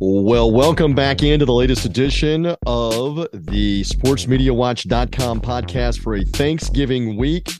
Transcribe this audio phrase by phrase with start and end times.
[0.00, 7.50] Well, welcome back into the latest edition of the sportsmediawatch.com podcast for a Thanksgiving week.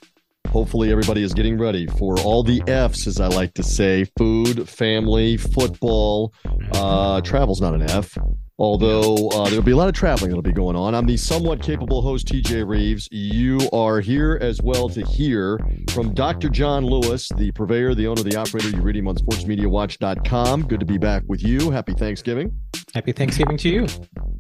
[0.49, 4.69] Hopefully, everybody is getting ready for all the F's, as I like to say food,
[4.69, 6.33] family, football.
[6.73, 8.17] Uh, travel's not an F,
[8.59, 10.95] although uh, there'll be a lot of traveling that'll be going on.
[10.95, 13.09] I'm the somewhat capable host, TJ Rives.
[13.13, 16.49] You are here as well to hear from Dr.
[16.49, 18.71] Jon Lewis, the purveyor, the owner, the operator.
[18.71, 20.67] You read him on sportsmediawatch.com.
[20.67, 21.71] Good to be back with you.
[21.71, 22.59] Happy Thanksgiving.
[22.95, 23.87] Happy Thanksgiving to you.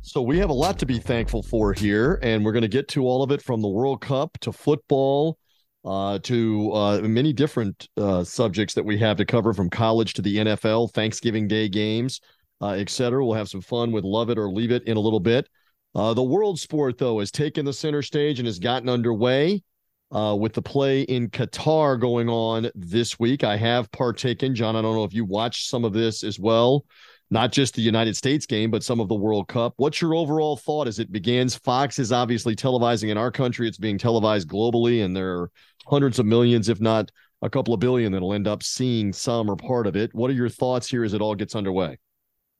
[0.02, 2.88] So, we have a lot to be thankful for here, and we're going to get
[2.88, 5.38] to all of it from the World Cup to football
[5.84, 10.22] uh, to uh, many different uh, subjects that we have to cover from college to
[10.22, 12.20] the NFL, Thanksgiving Day games,
[12.61, 13.25] uh, et cetera.
[13.25, 15.48] We'll have some fun with Love It or Leave It in a little bit.
[15.95, 19.62] Uh, the world sport, though, has taken the center stage and has gotten underway
[20.11, 23.45] uh, with the play in Qatar going on this week.
[23.45, 24.55] I have partaken.
[24.55, 26.84] Jon, I don't know if you watched some of this as well
[27.31, 29.75] not just the United States game, but some of the World Cup.
[29.77, 31.56] What's your overall thought as it begins?
[31.56, 33.69] Fox is obviously televising in our country.
[33.69, 35.50] It's being televised globally, and there are
[35.87, 37.11] hundreds of millions, if not
[37.43, 40.15] a couple of billion, that'll end up seeing some or part of it.
[40.15, 41.99] What are your thoughts here as it all gets underway?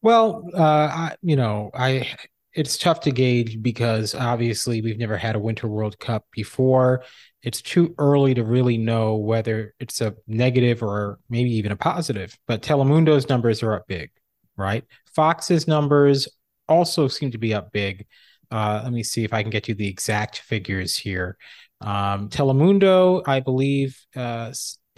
[0.03, 2.09] Well, uh, I, you know, I
[2.55, 7.05] it's tough to gauge because obviously we've never had a Winter World Cup before.
[7.43, 12.37] It's too early to really know whether it's a negative or maybe even a positive.
[12.47, 14.11] But Telemundo's numbers are up big,
[14.57, 14.85] right?
[15.15, 16.27] Fox's numbers
[16.69, 18.07] also seem to be up big.
[18.51, 21.37] Uh, let me see if I can get you the exact figures here.
[21.81, 24.53] Um, Telemundo, I believe, uh,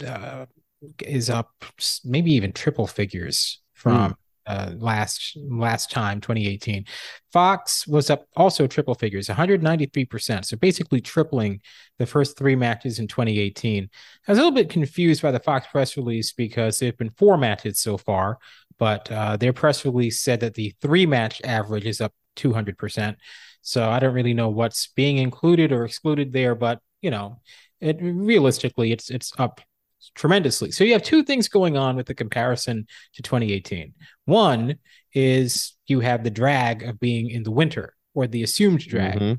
[0.05, 0.45] uh,
[1.05, 1.51] is up
[2.03, 4.15] maybe even triple figures from mm.
[4.45, 6.85] Uh, last last time 2018.
[7.31, 10.45] Fox was up also triple figures, 193 percent.
[10.45, 11.61] So basically tripling
[11.99, 13.89] the first three matches in 2018.
[14.27, 17.11] I was a little bit confused by the Fox press release because there have been
[17.11, 18.37] four matches so far,
[18.79, 23.17] but uh, their press release said that the three match average is up 200 percent.
[23.61, 27.41] So I don't really know what's being included or excluded there, but you know,
[27.79, 29.61] it realistically it's it's up
[30.15, 30.71] tremendously.
[30.71, 33.93] So you have two things going on with the comparison to 2018.
[34.25, 34.75] One
[35.13, 39.15] is you have the drag of being in the winter or the assumed drag.
[39.15, 39.33] Mm-hmm.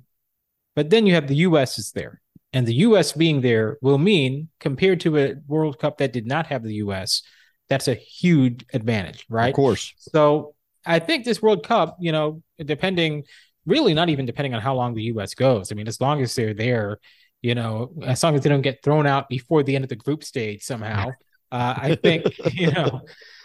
[0.74, 2.20] But then you have the US is there.
[2.52, 6.46] And the US being there will mean compared to a World Cup that did not
[6.46, 7.22] have the US,
[7.68, 9.48] that's a huge advantage, right?
[9.48, 9.94] Of course.
[9.98, 13.24] So I think this World Cup, you know, depending
[13.66, 15.70] really not even depending on how long the US goes.
[15.70, 16.98] I mean, as long as they're there,
[17.42, 19.97] you know, as long as they don't get thrown out before the end of the
[19.97, 21.10] group stage somehow,
[21.53, 23.03] uh, I think, you know,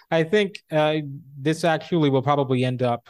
[0.10, 0.98] I think uh,
[1.38, 3.10] this actually will probably end up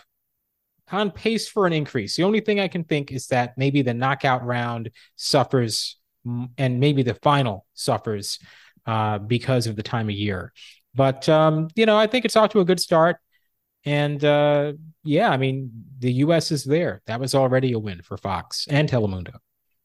[0.89, 2.15] on pace for an increase.
[2.15, 5.97] The only thing I can think is that maybe the knockout round suffers
[6.57, 8.39] and maybe the final suffers
[8.85, 10.53] uh, because of the time of year.
[10.95, 13.17] But, um, you know, I think it's off to a good start.
[13.85, 14.73] And uh,
[15.03, 16.51] yeah, I mean, the U.S.
[16.51, 17.01] is there.
[17.05, 19.35] That was already a win for Fox and Telemundo.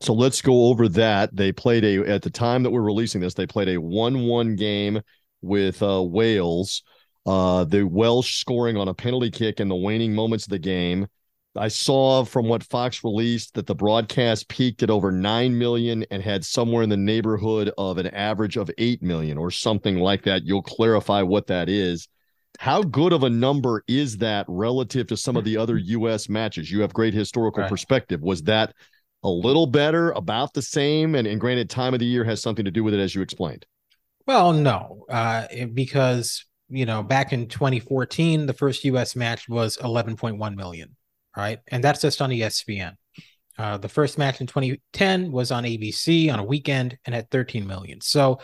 [0.02, 1.34] So let's go over that.
[1.34, 5.00] They played a at the time that we're releasing this, they played a one-one game
[5.42, 6.82] with uh, Wales.
[7.24, 11.06] Uh, the Welsh scoring on a penalty kick in the waning moments of the game.
[11.54, 16.20] I saw from what Fox released that the broadcast peaked at over 9 million and
[16.20, 20.44] had somewhere in the neighborhood of an average of 8 million or something like that.
[20.44, 22.08] You'll clarify what that is.
[22.58, 26.28] How good of a number is that relative to some of the other U.S.
[26.28, 26.70] matches?
[26.70, 27.70] You have great historical right.
[27.70, 28.20] perspective.
[28.20, 28.74] Was that
[29.22, 31.14] a little better, about the same?
[31.14, 33.22] And, and granted, time of the year has something to do with it, as you
[33.22, 33.66] explained.
[34.26, 39.16] Well, no, uh, because you know back in 2014, the first U.S.
[39.16, 40.96] match was 11.1 million,
[41.36, 41.58] right?
[41.68, 42.94] And that's just on ESPN.
[43.58, 47.66] Uh, the first match in 2010 was on ABC on a weekend and at 13
[47.66, 48.00] million.
[48.00, 48.40] So,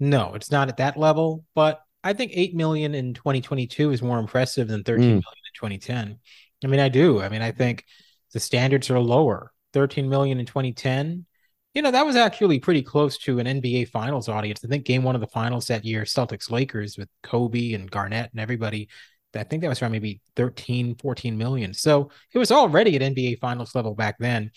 [0.00, 4.18] no, it's not at that level, but I think 8 million in 2022 is more
[4.18, 5.08] impressive than 13 mm.
[5.08, 6.18] million in 2010.
[6.64, 7.20] I mean, I do.
[7.20, 7.84] I mean, I think
[8.32, 9.52] the standards are lower.
[9.72, 11.26] 13 million in 2010.
[11.74, 14.64] You know, that was actually pretty close to an NBA finals audience.
[14.64, 18.30] I think game one of the finals that year, Celtics Lakers with Kobe and Garnett
[18.32, 18.88] and everybody,
[19.34, 21.74] I think that was around maybe 13, 14 million.
[21.74, 24.50] So it was already at NBA finals level back then.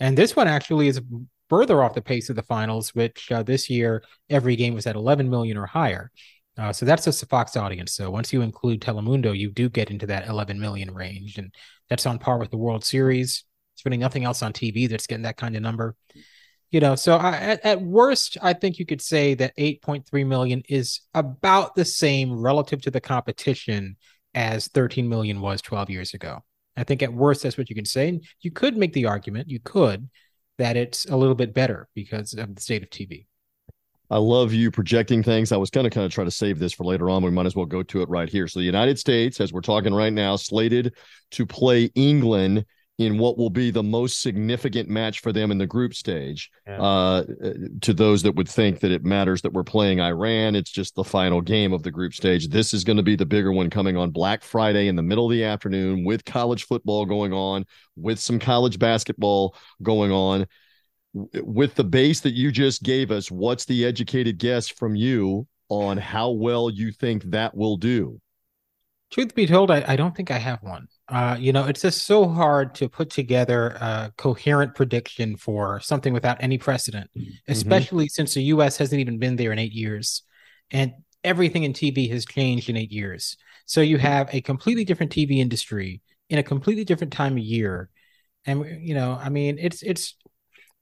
[0.00, 1.00] And this one actually is
[1.48, 4.96] further off the pace of the finals, which uh, this year every game was at
[4.96, 6.10] 11 million or higher.
[6.56, 7.94] Uh, so that's just the Fox audience.
[7.94, 11.52] So once you include Telemundo, you do get into that 11 million range, and
[11.88, 13.44] that's on par with the World Series.
[13.76, 15.96] There's really nothing else on TV that's getting that kind of number.
[16.70, 20.62] You know, so I, at, at worst, I think you could say that 8.3 million
[20.68, 23.96] is about the same relative to the competition
[24.34, 26.42] as 13 million was 12 years ago.
[26.76, 28.08] I think at worst, that's what you can say.
[28.08, 30.08] And you could make the argument, you could,
[30.58, 33.26] that it's a little bit better because of the state of TV.
[34.10, 35.50] I love you projecting things.
[35.50, 37.22] I was to kind of try to save this for later on.
[37.24, 38.46] We might as well go to it right here.
[38.46, 40.94] So, the United States, as we're talking right now, slated
[41.32, 42.66] to play England
[42.98, 46.50] in what will be the most significant match for them in the group stage.
[46.66, 46.80] Yeah.
[46.80, 47.24] Uh,
[47.80, 51.02] to those that would think that it matters that we're playing Iran, it's just the
[51.02, 52.48] final game of the group stage.
[52.48, 55.26] This is going to be the bigger one coming on Black Friday in the middle
[55.26, 57.64] of the afternoon with college football going on,
[57.96, 60.46] with some college basketball going on.
[61.12, 65.96] With the base that you just gave us, what's the educated guess from you on
[65.96, 68.20] how well you think that will do?
[69.10, 70.88] Truth be told, I, I don't think I have one.
[71.08, 76.14] Uh, you know, it's just so hard to put together a coherent prediction for something
[76.14, 77.30] without any precedent, mm-hmm.
[77.48, 80.22] especially since the US hasn't even been there in eight years.
[80.70, 80.92] And
[81.22, 83.36] everything in TV has changed in eight years.
[83.66, 87.90] So you have a completely different TV industry in a completely different time of year.
[88.46, 90.16] And, you know, I mean, it's, it's,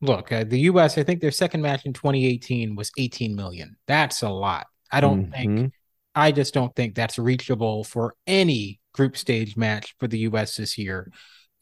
[0.00, 3.76] look, uh, the US, I think their second match in 2018 was 18 million.
[3.88, 4.66] That's a lot.
[4.90, 5.56] I don't mm-hmm.
[5.56, 5.72] think,
[6.14, 10.56] I just don't think that's reachable for any group stage match for the U.S.
[10.56, 11.10] this year.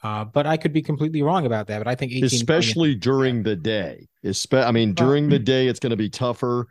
[0.02, 1.78] Uh, but I could be completely wrong about that.
[1.78, 5.90] But I think especially during the day, Espe- I mean, during the day, it's going
[5.90, 6.66] to be tougher,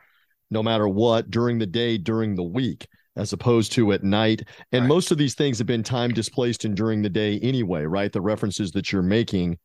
[0.50, 1.30] no matter what.
[1.30, 4.42] During the day, during the week, as opposed to at night,
[4.72, 4.88] and right.
[4.88, 8.12] most of these things have been time displaced and during the day anyway, right?
[8.12, 9.60] The references that you're making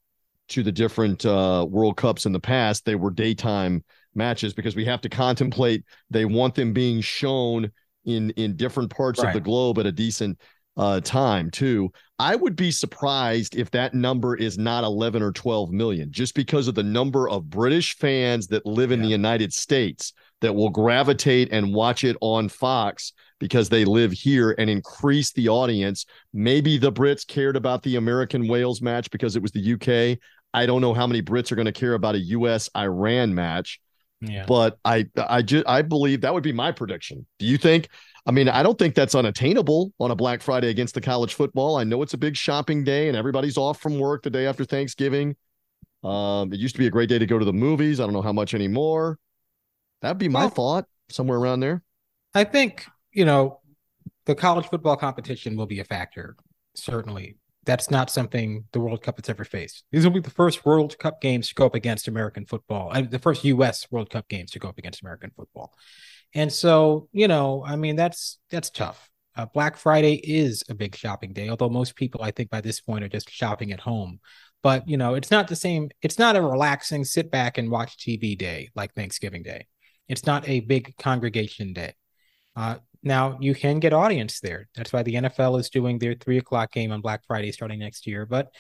[0.49, 3.83] to the different uh, World Cups in the past, they were daytime
[4.15, 5.85] matches because we have to contemplate.
[6.11, 7.71] They want them being shown
[8.05, 9.29] in in different parts right.
[9.29, 10.39] of the globe at a decent
[10.77, 11.91] uh, time too.
[12.19, 16.69] I would be surprised if that number is not 11 or 12 million, just because
[16.69, 19.07] of the number of British fans that live in yeah.
[19.07, 24.55] the United States that will gravitate and watch it on Fox because they live here
[24.59, 26.07] and increase the audience.
[26.33, 30.19] Maybe the Brits cared about the American Wales match because it was the UK.
[30.53, 33.81] I don't know how many Brits are going to care about a US Iran match.
[34.21, 34.45] Yeah.
[34.47, 37.27] But I I just I believe that would be my prediction.
[37.39, 37.89] Do you think
[38.27, 41.77] I mean, I don't think that's unattainable on a Black Friday against the college football.
[41.77, 44.65] I know it's a big shopping day and everybody's off from work the day after
[44.65, 45.37] Thanksgiving.
[46.03, 48.01] Um, it used to be a great day to go to the movies.
[48.01, 49.19] I don't know how much anymore.
[50.01, 51.83] That'd be my well, thought, somewhere around there.
[52.35, 53.61] I think, you know,
[54.25, 56.37] the college football competition will be a factor,
[56.75, 57.37] certainly.
[57.65, 59.85] That's not something the World Cup has ever faced.
[59.91, 63.19] These will be the first World Cup games to go up against American football, the
[63.19, 63.87] first U.S.
[63.91, 65.73] World Cup games to go up against American football.
[66.35, 69.11] And so, you know, I mean, that's that's tough.
[69.37, 72.81] Uh, Black Friday is a big shopping day, although most people, I think, by this
[72.81, 74.21] point are just shopping at home.
[74.63, 75.91] But you know, it's not the same.
[76.03, 79.67] It's not a relaxing sit back and watch TV day like Thanksgiving Day.
[80.09, 81.95] It's not a big congregation day.
[82.57, 84.69] Uh, now you can get audience there.
[84.75, 88.07] That's why the NFL is doing their three o'clock game on Black Friday starting next
[88.07, 88.27] year.
[88.27, 88.53] But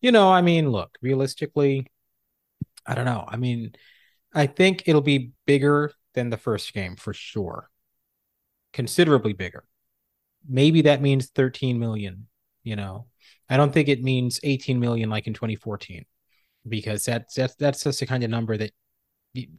[0.00, 1.86] you know, I mean, look, realistically,
[2.86, 3.24] I don't know.
[3.28, 3.74] I mean,
[4.32, 7.68] I think it'll be bigger than the first game for sure.
[8.72, 9.64] Considerably bigger.
[10.48, 12.28] Maybe that means 13 million,
[12.62, 13.06] you know.
[13.48, 16.06] I don't think it means 18 million like in 2014
[16.68, 18.72] because that's that's that's just the kind of number that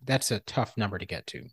[0.03, 1.45] that's a tough number to get to.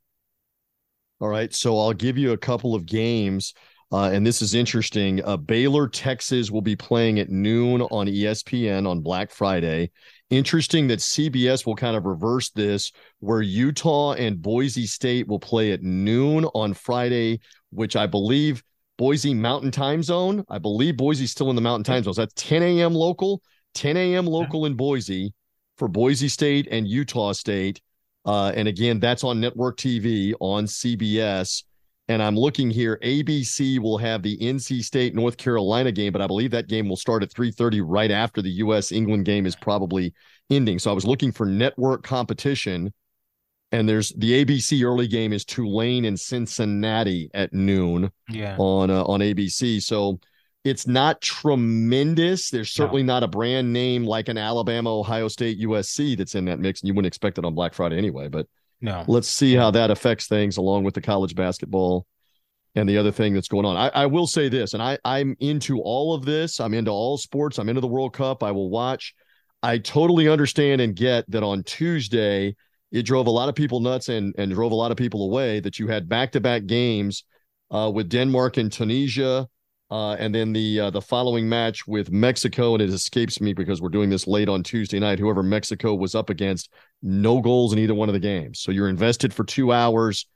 [1.21, 3.55] All right, so I'll give you a couple of games
[3.91, 5.25] uh, and this is interesting.
[5.25, 9.91] Uh, Baylor, Texas will be playing at noon on ESPN on Black Friday.
[10.29, 15.73] Interesting that CBS will kind of reverse this, where Utah and Boise State will play
[15.73, 18.63] at noon on Friday, which I believe
[18.99, 20.45] Boise Mountain Time Zone.
[20.51, 22.13] I believe Boise's still in the Mountain Time Zone.
[22.13, 22.93] So that's 10 a.m.
[22.93, 23.41] local,
[23.73, 24.27] 10 a.m.
[24.27, 25.33] local in Boise
[25.79, 27.81] for Boise State and Utah State.
[28.29, 31.63] Uh, and again, that's on network TV on CBS.
[32.09, 32.99] And I'm looking here.
[33.03, 36.97] ABC will have the NC State North Carolina game, but I believe that game will
[36.97, 38.93] start at 3:30 right after the U.S.
[38.93, 40.13] England game is probably
[40.51, 40.79] ending.
[40.79, 42.93] So I was looking for network competition
[43.73, 48.57] and there's the ABC early game is Tulane and Cincinnati at noon Yeah.
[48.59, 49.83] on uh, on ABC.
[49.83, 50.19] So
[50.69, 52.51] it's not tremendous.
[52.51, 56.59] There's certainly not a brand name like an Alabama, Ohio State, USC that's in that
[56.61, 58.29] mix, and you wouldn't expect it on Black Friday anyway.
[58.29, 58.47] But
[58.81, 59.05] No.
[59.09, 62.07] let's see how that affects things along with the college basketball
[62.75, 63.77] and the other thing that's going on.
[63.77, 66.61] I, I will say this, and I, I'm into all of this.
[66.61, 67.59] I'm into all sports.
[67.59, 68.43] I'm into the World Cup.
[68.43, 69.15] I will watch.
[69.63, 72.55] I totally understand and get that on Tuesday,
[72.93, 75.61] it drove a lot of people nuts and, and drove a lot of people away
[75.61, 77.25] that you had back to back games
[77.71, 79.49] uh, with Denmark and Tunisia.
[79.91, 83.81] Uh, and then the uh, the following match with Mexico, and it escapes me because
[83.81, 85.19] we're doing this late on Tuesday night.
[85.19, 86.71] Whoever Mexico was up against,
[87.03, 88.61] no goals in either one of the games.
[88.61, 90.27] So you're invested for two hours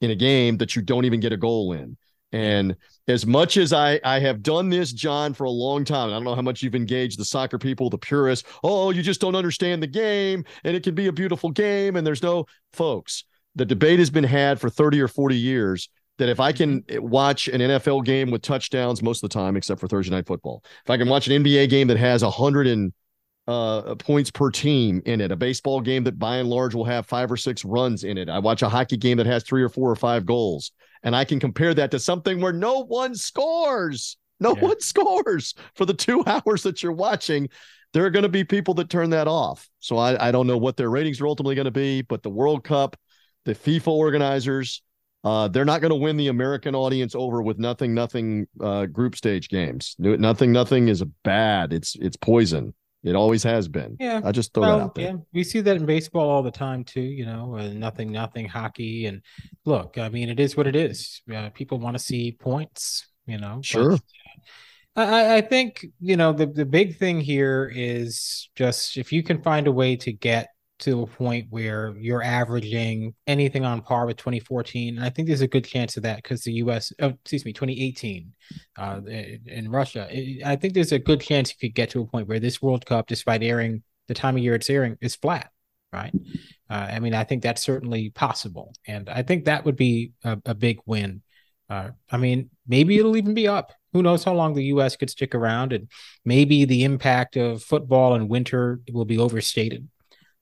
[0.00, 1.96] in a game that you don't even get a goal in.
[2.32, 6.14] And as much as I I have done this, Jon, for a long time, I
[6.14, 8.48] don't know how much you've engaged the soccer people, the purists.
[8.64, 12.04] Oh, you just don't understand the game, and it can be a beautiful game, and
[12.04, 13.24] there's no folks.
[13.54, 17.48] The debate has been had for 30 or 40 years that if I can watch
[17.48, 20.90] an NFL game with touchdowns most of the time, except for Thursday night football, if
[20.90, 22.92] I can watch an NBA game that has a hundred and
[23.46, 27.06] uh, points per team in it, a baseball game that by and large will have
[27.06, 28.28] five or six runs in it.
[28.28, 31.24] I watch a hockey game that has three or four or five goals, and I
[31.24, 34.16] can compare that to something where no one scores.
[34.40, 34.68] No Yeah.
[34.68, 37.48] one scores for the two hours that you're watching.
[37.92, 39.68] There are going to be people that turn that off.
[39.78, 42.30] So I, I don't know what their ratings are ultimately going to be, but the
[42.30, 42.96] World Cup,
[43.44, 44.82] the FIFA organizers,
[45.26, 49.16] uh, they're not going to win the American audience over with nothing, nothing uh, group
[49.16, 49.94] stage games.
[49.98, 51.72] Nothing, nothing is bad.
[51.72, 52.72] It's it's poison.
[53.02, 53.96] It always has been.
[54.00, 54.20] Yeah.
[54.24, 55.04] I just throw that out there.
[55.12, 57.00] yeah, we see that in baseball all the time too.
[57.20, 59.06] You know, uh, nothing, nothing hockey.
[59.06, 59.22] And
[59.64, 61.22] look, I mean, it is what it is.
[61.32, 63.06] Uh, people want to see points.
[63.26, 63.92] You know, Sure.
[63.94, 63.98] uh,
[64.96, 69.22] I, I- I think you know the the big thing here is just if you
[69.22, 74.06] can find a way to get to a point where you're averaging anything on par
[74.06, 76.92] with 2014, and I think there's a good chance of that because the U.S.
[77.00, 78.32] Oh, excuse me, 2018
[78.78, 79.00] uh,
[79.46, 80.08] in Russia.
[80.44, 82.84] I- think there's a good chance you could get to a point where this World
[82.84, 85.50] Cup, despite airing the time of year it's airing, is flat,
[85.92, 86.12] right?
[86.68, 90.38] Uh, I mean, I think that's certainly possible, and I think that would be a,
[90.44, 91.22] a big win.
[91.68, 93.72] Uh, I mean, maybe it'll even be up.
[93.92, 94.94] Who knows how long the U.S.
[94.96, 95.88] could stick around, and
[96.24, 99.88] maybe the impact of football in winter will be overstated.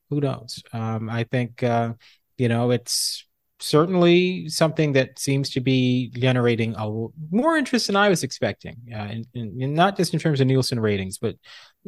[0.09, 0.63] Who knows?
[0.73, 1.93] Um, I think uh,
[2.37, 3.25] you know it's
[3.59, 9.21] certainly something that seems to be generating a more interest than I was expecting, uh,
[9.33, 11.35] and not just in terms of Nielsen ratings, but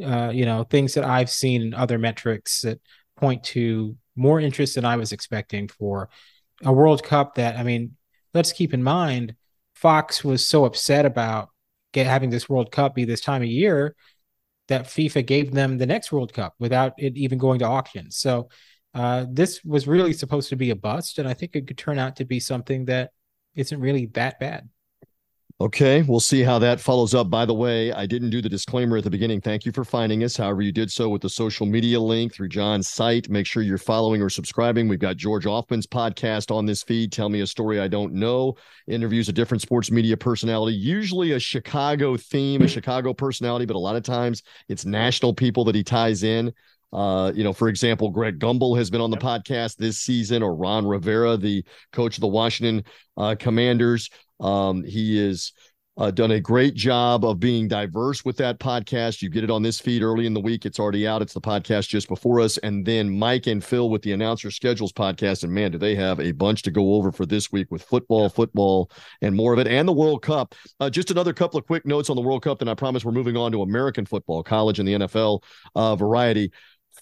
[0.03, 2.79] uh, you know things that I've seen in other metrics that
[3.17, 6.09] point to more interest than I was expecting for
[6.63, 7.36] a World Cup.
[7.36, 7.95] That I mean,
[8.33, 9.36] let's keep in mind,
[9.75, 11.50] Fox was so upset about
[11.93, 13.95] get, having this World Cup be this time of year
[14.67, 18.12] that FIFA gave them the next World Cup without it even going to auction.
[18.12, 18.50] So
[18.93, 22.00] uh, this was really supposed to be a bust, and I think it could turn
[22.00, 23.12] out to be something that
[23.55, 24.69] isn't really that bad.
[25.60, 27.32] Okay, we'll see how that follows up.
[27.32, 29.42] By the way, I didn't do the disclaimer at the beginning.
[29.42, 30.38] Thank you for finding us.
[30.38, 33.28] However, you did so with the social media link through Jon's site.
[33.28, 34.88] Make sure you're following or subscribing.
[34.88, 37.12] We've got George Ofman's podcast on this feed.
[37.12, 38.56] Tell me a story I don't know.
[38.86, 43.80] Interviews a different sports media personality, usually a Chicago theme, a Chicago personality, but a
[43.80, 46.54] lot of times it's national people that he ties in.
[46.94, 50.56] Uh, you know, for example, Greg Gumbel has been on the podcast this season, or
[50.56, 52.84] Ron Rivera, the coach of the Washington
[53.17, 54.10] uh, Commanders.
[54.39, 55.51] Um, he has
[55.98, 59.22] uh, done a great job of being diverse with that podcast.
[59.22, 60.65] You get it on this feed early in the week.
[60.65, 61.24] It's already out.
[61.24, 62.58] It's the podcast just before us.
[62.60, 65.44] And then Mike and Phil with the announcer schedules podcast.
[65.44, 68.29] And man, do they have a bunch to go over for this week with football,
[68.29, 68.91] football,
[69.22, 70.53] and more of it, and the World Cup.
[70.79, 72.60] Uh, just another couple of quick notes on the World Cup.
[72.60, 75.44] Then I promise we're moving on to American football, college, and the NFL
[75.75, 76.51] uh, variety.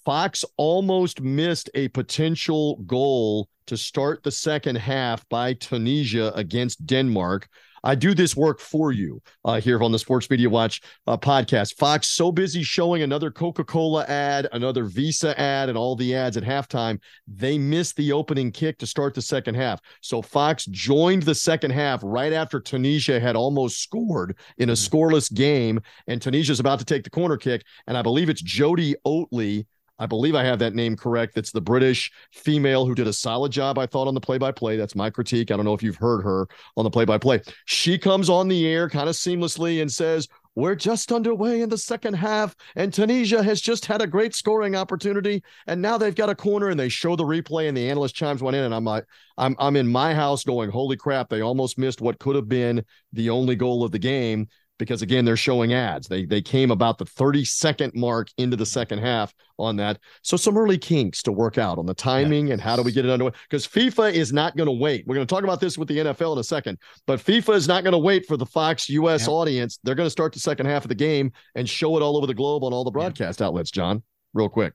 [0.06, 7.50] Fox almost missed a potential goal to start the second half by Tunisia against Denmark.
[7.84, 11.78] I do this work for you uh, here on the Sports Media Watch uh, podcast.
[11.78, 16.44] Fox so busy showing another Coca-Cola ad, another Visa ad, and all the ads at
[16.44, 19.80] halftime, they missed the opening kick to start the second half.
[20.02, 25.34] So Fox joined the second half right after Tunisia had almost scored in a scoreless
[25.34, 29.66] game, and Tunisia's about to take the corner kick, and I believe it's Jody Oatley
[29.98, 31.36] I believe I have that name correct.
[31.36, 34.52] That's the British female who did a solid job, I thought, on the play by
[34.52, 34.76] play.
[34.76, 35.52] That's my critique.
[35.52, 37.42] I don't know if you've heard her on the play by play.
[37.66, 41.78] She comes on the air kind of seamlessly and says, We're just underway in the
[41.78, 45.42] second half, and Tunisia has just had a great scoring opportunity.
[45.68, 48.44] And now they've got a corner, and they show the replay, and the analyst chimes
[48.44, 48.66] one in.
[48.66, 49.06] And I'm like,
[49.38, 52.84] I'm, I'm in my house going, Holy crap, they almost missed what could have been
[53.14, 54.50] the only goal of the game.
[54.78, 56.08] Because again they're showing ads.
[56.08, 60.00] They they came about the 30 second mark into the second half on that.
[60.22, 62.54] So some early kinks to work out on the timing yeah.
[62.54, 65.06] and how do we get it underway because FIFA is not going to wait.
[65.08, 66.78] We're going to talk about this with the NFL in a second,
[67.08, 69.34] but FIFA is not going to wait for the Fox US yeah.
[69.34, 69.80] audience.
[69.84, 72.28] They're going to start the second half of the game and show it all over
[72.28, 73.48] the globe on all the broadcast yeah.
[73.48, 74.04] outlets, Jon.
[74.34, 74.74] Real quick.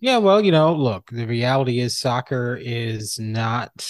[0.00, 3.88] Yeah, well, you know, look, the reality is soccer is not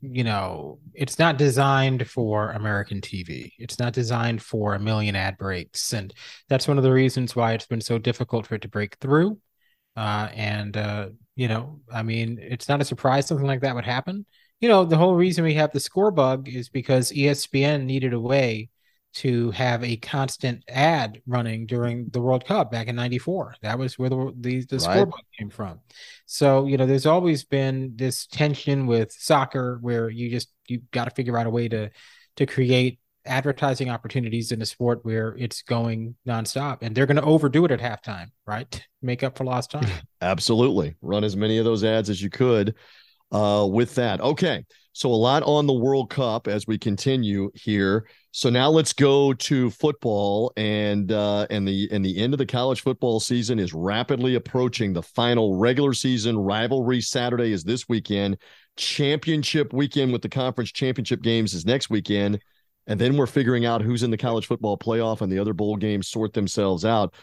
[0.00, 3.52] you know, it's not designed for American TV.
[3.58, 5.92] It's not designed for a million ad breaks.
[5.92, 6.12] And
[6.48, 9.38] that's one of the reasons why it's been so difficult for it to break through.
[9.96, 13.84] Uh, and, uh, you know, I mean, it's not a surprise something like that would
[13.84, 14.26] happen.
[14.60, 18.20] You know, the whole reason we have the score bug is because ESPN needed a
[18.20, 18.68] way
[19.12, 23.56] to have a constant ad running during the World Cup back in '94.
[23.62, 24.80] That was where the the, the right.
[24.80, 25.80] score bug came from.
[26.26, 31.04] So you know, there's always been this tension with soccer where you just you got
[31.04, 31.90] to figure out a way to
[32.36, 37.22] to create advertising opportunities in a sport where it's going nonstop, and they're going to
[37.22, 38.82] overdo it at halftime, right?
[39.02, 39.88] Make up for lost time.
[40.20, 42.74] Absolutely, run as many of those ads as you could.
[43.32, 44.64] Uh, with that, okay.
[44.92, 48.08] So a lot on the World Cup as we continue here.
[48.32, 52.46] So now let's go to football and uh and the and the end of the
[52.46, 54.92] college football season is rapidly approaching.
[54.92, 58.38] The final regular season rivalry Saturday is this weekend.
[58.76, 62.40] Championship weekend with the conference championship games is next weekend.
[62.86, 65.76] And then we're figuring out who's in the college football playoff and the other bowl
[65.76, 67.14] games sort themselves out.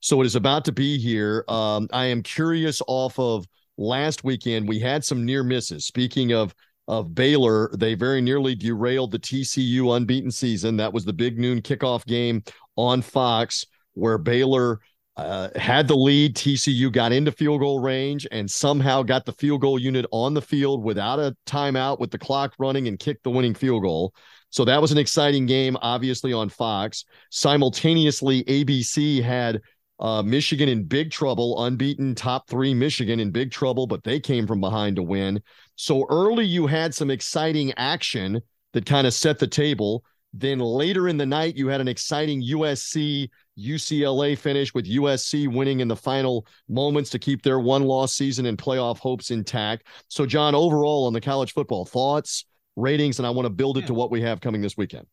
[0.00, 1.44] So it is about to be here.
[1.48, 3.46] Um, I am curious off of
[3.80, 4.68] last weekend.
[4.68, 5.86] We had some near misses.
[5.86, 6.54] Speaking of
[6.90, 7.70] of Baylor.
[7.76, 10.76] They very nearly derailed the TCU unbeaten season.
[10.76, 12.42] That was the big noon kickoff game
[12.76, 14.80] on Fox, where Baylor
[15.16, 16.34] uh, had the lead.
[16.34, 20.42] TCU got into field goal range and somehow got the field goal unit on the
[20.42, 24.12] field without a timeout with the clock running and kicked the winning field goal.
[24.50, 27.04] So that was an exciting game, obviously, on Fox.
[27.30, 29.60] Simultaneously, ABC had
[30.00, 34.46] uh, Michigan in big trouble, unbeaten top three Michigan in big trouble, but they came
[34.46, 35.40] from behind to win.
[35.76, 38.40] So early, you had some exciting action
[38.72, 40.02] that kind of set the table.
[40.32, 43.28] Then later in the night, you had an exciting USC
[43.58, 48.46] UCLA finish with USC winning in the final moments to keep their one loss season
[48.46, 49.86] and playoff hopes intact.
[50.08, 53.86] So, Jon, overall on the college football thoughts, ratings, and I want to build it
[53.88, 55.06] to what we have coming this weekend.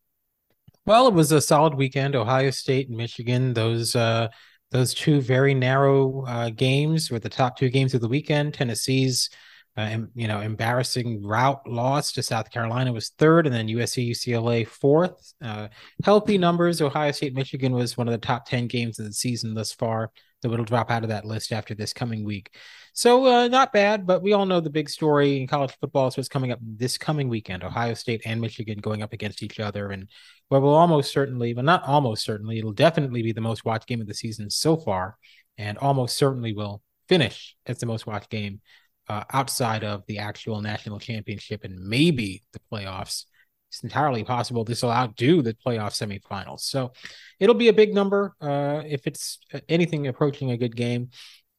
[0.86, 2.16] Well, it was a solid weekend.
[2.16, 4.28] Ohio State and Michigan, those uh,
[4.70, 8.54] those two very narrow uh, games were the top two games of the weekend.
[8.54, 9.30] Tennessee's,
[9.76, 14.66] uh, you know, embarrassing rout loss to South Carolina was third, and then USC UCLA
[14.66, 15.32] fourth.
[15.42, 15.68] Uh,
[16.04, 16.82] healthy numbers.
[16.82, 20.10] Ohio State Michigan was one of the top ten games of the season thus far.
[20.42, 22.54] That it'll drop out of that list after this coming week.
[22.98, 26.10] So uh, not bad, but we all know the big story in college football.
[26.10, 27.62] So it's coming up this coming weekend.
[27.62, 30.08] Ohio State and Michigan going up against each other, and
[30.50, 34.00] well, will almost certainly, but not almost certainly, it'll definitely be the most watched game
[34.00, 35.16] of the season so far,
[35.58, 38.60] and almost certainly will finish as the most watched game
[39.08, 43.26] uh, outside of the actual national championship and maybe the playoffs.
[43.70, 46.60] It's entirely possible this will outdo the playoff semifinals.
[46.60, 46.92] So
[47.38, 51.10] it'll be a big number uh, if it's anything approaching a good game.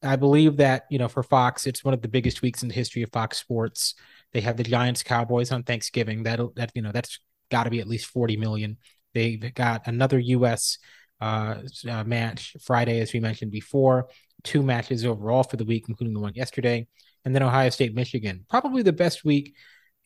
[0.02, 2.74] I believe that you know for Fox, it's one of the biggest weeks in the
[2.74, 3.94] history of Fox Sports.
[4.32, 6.22] They have the Giants Cowboys on Thanksgiving.
[6.22, 7.18] That'll that you know that's
[7.50, 8.78] got to be at least 40 million.
[9.12, 10.78] They've got another U.S.
[11.20, 14.08] Uh, uh, match Friday, as we mentioned before.
[14.42, 16.86] Two matches overall for the week, including the one yesterday,
[17.24, 18.46] and then Ohio State, Michigan.
[18.48, 19.54] Probably the best week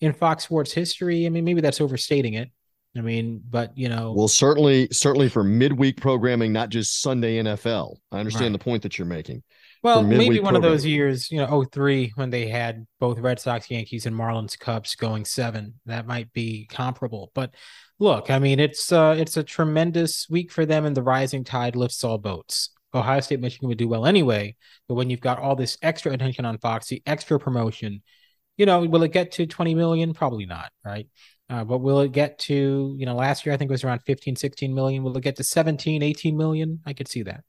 [0.01, 1.27] in Fox Sports history.
[1.27, 2.51] I mean, maybe that's overstating it.
[2.97, 7.97] I mean, but you know, well, certainly, certainly for midweek programming, not just Sunday NFL.
[8.11, 8.53] I understand right.
[8.53, 9.43] the point that you're making.
[9.85, 10.57] Well, maybe one programming.
[10.57, 14.59] of those years, you know, 03 when they had both Red Sox, Yankees, and Marlins
[14.59, 15.75] Cubs going seven.
[15.85, 17.31] That might be comparable.
[17.35, 17.55] But
[17.99, 21.77] look, I mean, it's uh, it's a tremendous week for them, and the rising tide
[21.77, 22.71] lifts all boats.
[22.95, 24.57] Ohio State, Michigan would do well anyway,
[24.89, 28.03] but when you've got all this extra attention on Fox, the extra promotion,
[28.57, 30.15] you know, will it get to 20 million?
[30.15, 31.09] Probably not, right?
[31.51, 34.01] Uh, but will it get to, you know, last year I think it was around
[34.07, 35.03] 15, 16 million.
[35.03, 36.81] Will it get to 17, 18 million?
[36.87, 37.45] I could see that.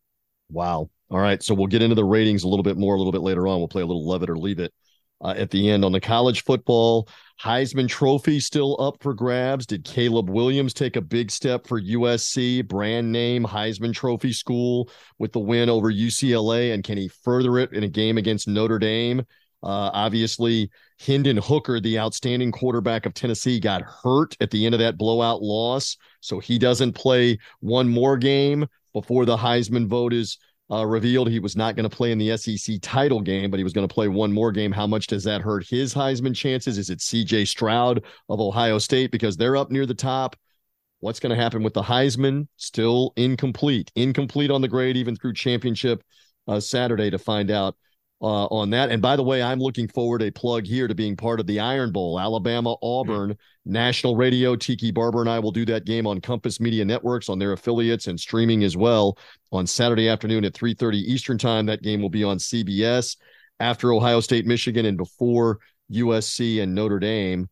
[0.49, 0.89] Wow.
[1.09, 1.41] All right.
[1.41, 3.59] So we'll get into the ratings a little bit more a little bit later on.
[3.59, 4.73] We'll play a little love it or leave it
[5.21, 7.07] uh, at the end on the college football.
[7.41, 9.65] Heisman Trophy still up for grabs.
[9.65, 15.33] Did Caleb Williams take a big step for USC, brand name Heisman Trophy school, with
[15.33, 16.73] the win over UCLA?
[16.73, 19.21] And can he further it in a game against Notre Dame?
[19.63, 24.79] Uh, obviously, Hendon Hooker, the outstanding quarterback of Tennessee, got hurt at the end of
[24.79, 25.97] that blowout loss.
[26.21, 30.37] So he doesn't play one more game before the Heisman vote is
[30.71, 33.63] uh, revealed he was not going to play in the SEC title game, but he
[33.65, 34.71] was going to play one more game.
[34.71, 36.77] How much does that hurt his Heisman chances?
[36.77, 40.37] Is it CJ Stroud of Ohio State because they're up near the top?
[41.01, 42.47] What's going to happen with the Heisman?
[42.55, 46.01] Still incomplete, incomplete on the grade, even through championship
[46.47, 47.75] uh, Saturday to find out
[48.25, 48.89] uh, on that.
[48.89, 51.59] And by the way, I'm looking forward a plug here to being part of the
[51.59, 53.71] Iron Bowl, Alabama Auburn mm-hmm.
[53.71, 54.55] national radio.
[54.55, 58.07] Tiki Barber and I will do that game on Compass Media Networks on their affiliates
[58.07, 59.19] and streaming as well
[59.51, 61.67] on Saturday afternoon at 3:30 Eastern Time.
[61.67, 63.15] That game will be on CBS
[63.59, 65.59] after Ohio State, Michigan, and before
[65.91, 67.47] USC and Notre Dame.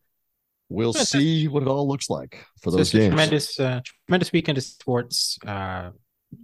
[0.69, 3.09] We'll see what it all looks like for those games.
[3.09, 5.37] tremendous, uh, tremendous weekend of sports.
[5.45, 5.91] Uh,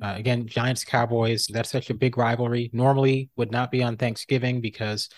[0.01, 1.47] uh, again, Giants Cowboys.
[1.47, 2.69] That's such a big rivalry.
[2.73, 5.09] Normally would not be on Thanksgiving because,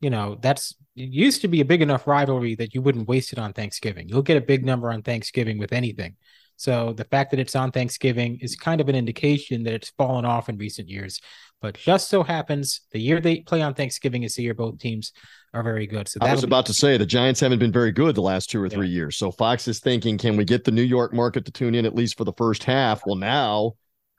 [0.00, 3.32] you know, that's it used to be a big enough rivalry that you wouldn't waste
[3.32, 4.08] it on Thanksgiving.
[4.08, 6.16] You'll get a big number on Thanksgiving with anything.
[6.56, 10.26] So the fact that it's on Thanksgiving is kind of an indication that it's fallen
[10.26, 11.18] off in recent years.
[11.62, 15.12] But just so happens the year they play on Thanksgiving is the year both teams
[15.54, 16.08] are very good.
[16.08, 18.50] So I was about be- to say the Giants haven't been very good the last
[18.50, 18.96] two or three yeah.
[18.96, 19.16] years.
[19.16, 21.94] So Fox is thinking, can we get the New York market to tune in at
[21.94, 23.02] least for the first half?
[23.06, 23.74] Well, now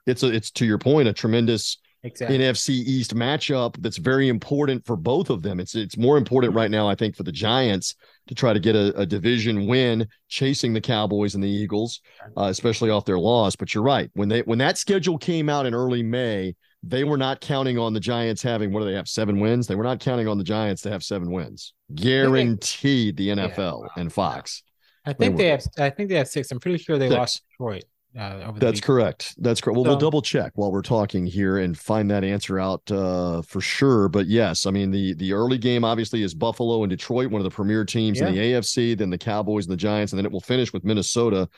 [0.06, 2.38] it's a it's to your point a tremendous exactly.
[2.38, 5.60] NFC East matchup that's very important for both of them.
[5.60, 7.94] It's it's more important right now, I think, for the Giants
[8.28, 12.00] to try to get a, a division win, chasing the Cowboys and the Eagles,
[12.36, 13.56] uh, especially off their loss.
[13.56, 17.16] But you're right when they when that schedule came out in early May, they were
[17.16, 19.66] not counting on the Giants having what do they have seven wins?
[19.66, 24.00] They were not counting on the Giants to have seven wins, guaranteed the NFL yeah,
[24.00, 24.62] and Fox.
[25.04, 25.64] I think they have.
[25.78, 26.50] I think they have six.
[26.52, 27.18] I'm pretty sure they six.
[27.18, 27.84] lost Detroit.
[28.18, 29.34] Uh, That's correct.
[29.38, 29.76] That's correct.
[29.76, 33.40] Well, so, we'll double check while we're talking here and find that answer out uh,
[33.42, 34.08] for sure.
[34.08, 37.44] But yes, I mean the the early game obviously is Buffalo and Detroit, one of
[37.44, 38.28] the premier teams yeah.
[38.28, 38.98] in the AFC.
[38.98, 41.48] Then the Cowboys and the Giants, and then it will finish with Minnesota,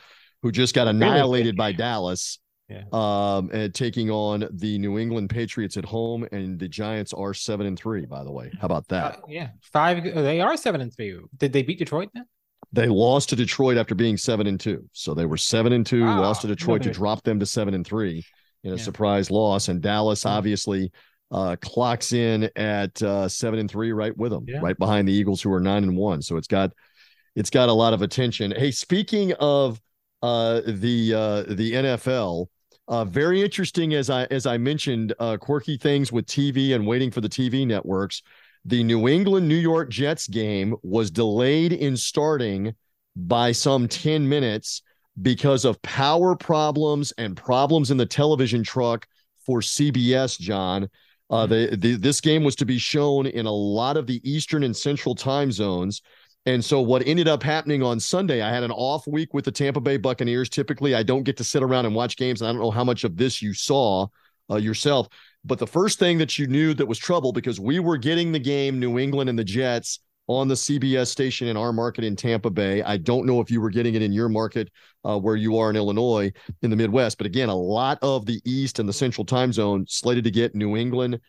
[0.41, 2.39] who just got annihilated by Dallas.
[2.69, 2.83] Yeah.
[2.91, 7.67] Um, and taking on the New England Patriots at home, and the Giants are seven
[7.67, 8.05] and three.
[8.05, 9.17] By the way, how about that?
[9.17, 10.03] Uh, yeah, five.
[10.03, 11.19] They are seven and three.
[11.37, 12.25] Did they beat Detroit then?
[12.73, 14.87] They lost to Detroit after being seven and two.
[14.93, 16.21] So they were seven and two, wow.
[16.21, 18.25] lost to Detroit to drop them to seven and three
[18.63, 18.81] in a yeah.
[18.81, 19.67] surprise loss.
[19.67, 20.91] And Dallas obviously
[21.31, 24.59] uh, clocks in at uh, seven and three, right with them, yeah.
[24.61, 26.21] right behind the Eagles, who are nine and one.
[26.21, 26.71] So it's got
[27.35, 28.51] it's got a lot of attention.
[28.51, 29.81] Hey, speaking of
[30.21, 32.47] uh, the uh, the NFL,
[32.87, 37.11] uh, very interesting as I as I mentioned, uh, quirky things with TV and waiting
[37.11, 38.21] for the TV networks
[38.65, 42.73] the New England New York Jets game was delayed in starting
[43.15, 44.81] by some 10 minutes
[45.21, 49.07] because of power problems and problems in the television truck
[49.45, 50.89] for CBS, Jon.
[51.29, 54.63] Uh, the, the, this game was to be shown in a lot of the Eastern
[54.63, 56.01] and Central time zones.
[56.47, 59.51] And so, what ended up happening on Sunday, I had an off week with the
[59.51, 60.49] Tampa Bay Buccaneers.
[60.49, 62.43] Typically, I don't get to sit around and watch games.
[62.43, 64.07] I don't know how much of this you saw
[64.51, 65.07] uh, yourself.
[65.45, 68.39] But the first thing that you knew that was trouble because we were getting the
[68.39, 72.49] game, New England and the Jets, on the CBS station in our market in Tampa
[72.49, 72.81] Bay.
[72.81, 74.71] I don't know if you were getting it in your market
[75.03, 76.31] uh, where you are in Illinois
[76.63, 77.17] in the Midwest.
[77.17, 80.55] But again, a lot of the East and the Central time zone slated to get
[80.55, 81.19] New England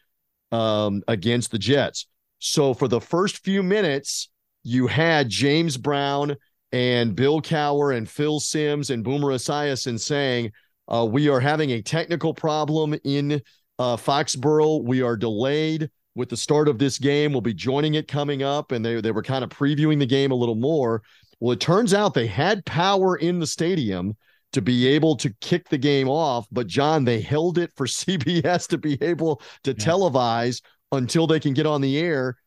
[0.50, 2.07] um, against the Jets.
[2.38, 4.31] So for the first few minutes,
[4.62, 6.37] you had James Brown
[6.72, 10.52] and Bill Cowher and Phil Simms and Boomer Esiason saying,
[10.88, 13.42] uh, we are having a technical problem in
[13.79, 14.85] uh, Foxborough.
[14.85, 17.33] We are delayed with the start of this game.
[17.33, 20.33] We'll be joining it coming up, and they they were kind of previewing the game
[20.33, 21.03] a little more.
[21.41, 24.17] Well, it turns out they had power in the stadium
[24.53, 28.67] to be able to kick the game off, but Jon, they held it for CBS
[28.69, 29.85] to be able to yeah.
[29.85, 30.62] televise
[30.93, 32.39] until they can get on the air.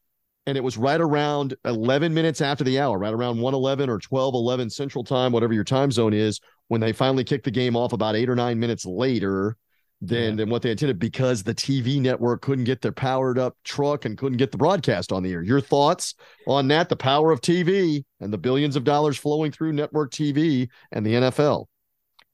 [0.47, 4.71] And it was right around 11 minutes after the hour, right around 111 or 1211
[4.71, 6.39] Central Time, whatever your time zone is,
[6.69, 9.55] when they finally kicked the game off about eight or nine minutes later
[10.01, 10.35] than, yeah.
[10.35, 14.17] than what they intended because the TV network couldn't get their powered up truck and
[14.17, 15.41] couldn't get the broadcast on the air.
[15.41, 16.15] Your thoughts
[16.47, 16.89] on that?
[16.89, 21.13] The power of TV and the billions of dollars flowing through network TV and the
[21.13, 21.65] NFL.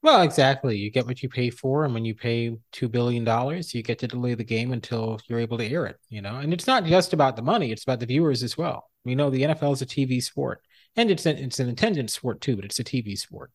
[0.06, 0.78] Well, exactly.
[0.78, 3.98] You get what you pay for, and when you pay two billion dollars, you get
[4.00, 5.98] to delay the game until you're able to air it.
[6.10, 8.88] You know, and it's not just about the money; it's about the viewers as well.
[9.04, 10.62] We know the NFL is a TV sport,
[10.96, 13.52] and it's an, it's an attendance sport too, but it's a TV sport.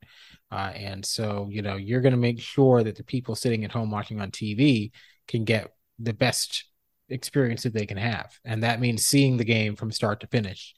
[0.50, 3.72] Uh, and so, you know, you're going to make sure that the people sitting at
[3.72, 4.90] home watching on TV
[5.28, 6.64] can get the best
[7.08, 8.38] experience that they can have.
[8.44, 10.74] And that means seeing the game from start to finish.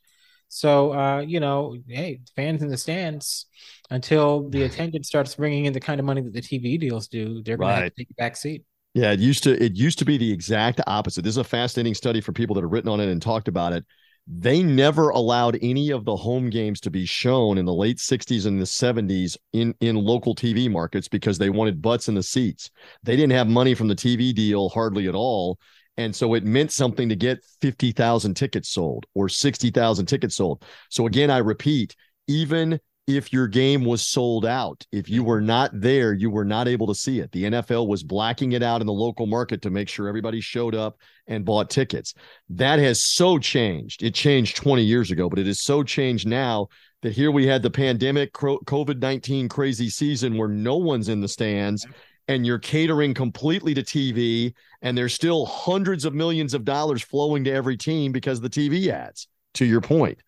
[0.48, 3.46] So, uh, you know, hey, fans in the stands,
[3.90, 7.42] until the attendance starts bringing in the kind of money that the TV deals do,
[7.42, 7.76] they're going right.
[7.76, 8.64] to have to take a back seat.
[8.94, 11.22] Yeah, it used to it used to be the exact opposite.
[11.22, 13.72] This is a fascinating study for people that have written on it and talked about
[13.72, 13.86] it
[14.26, 18.46] they never allowed any of the home games to be shown in the late 60s
[18.46, 22.70] and the 70s in in local TV markets because they wanted butts in the seats.
[23.02, 25.58] They didn't have money from the TV deal hardly at all.
[25.96, 30.64] And so it meant something to get 50,000 tickets sold or 60,000 tickets sold.
[30.88, 31.94] So again, I repeat,
[32.28, 34.86] even if your game was sold out.
[34.92, 37.32] If you were not there, you were not able to see it.
[37.32, 40.74] The NFL was blacking it out in the local market to make sure everybody showed
[40.74, 42.14] up and bought tickets.
[42.48, 44.02] That has so changed.
[44.02, 46.68] It changed 20 years ago, but it is so changed now
[47.02, 51.28] that here we had the pandemic, COVID 19 crazy season where no one's in the
[51.28, 51.84] stands
[52.28, 57.42] and you're catering completely to TV, and there's still hundreds of millions of dollars flowing
[57.44, 60.18] to every team because of the TV ads, to your point.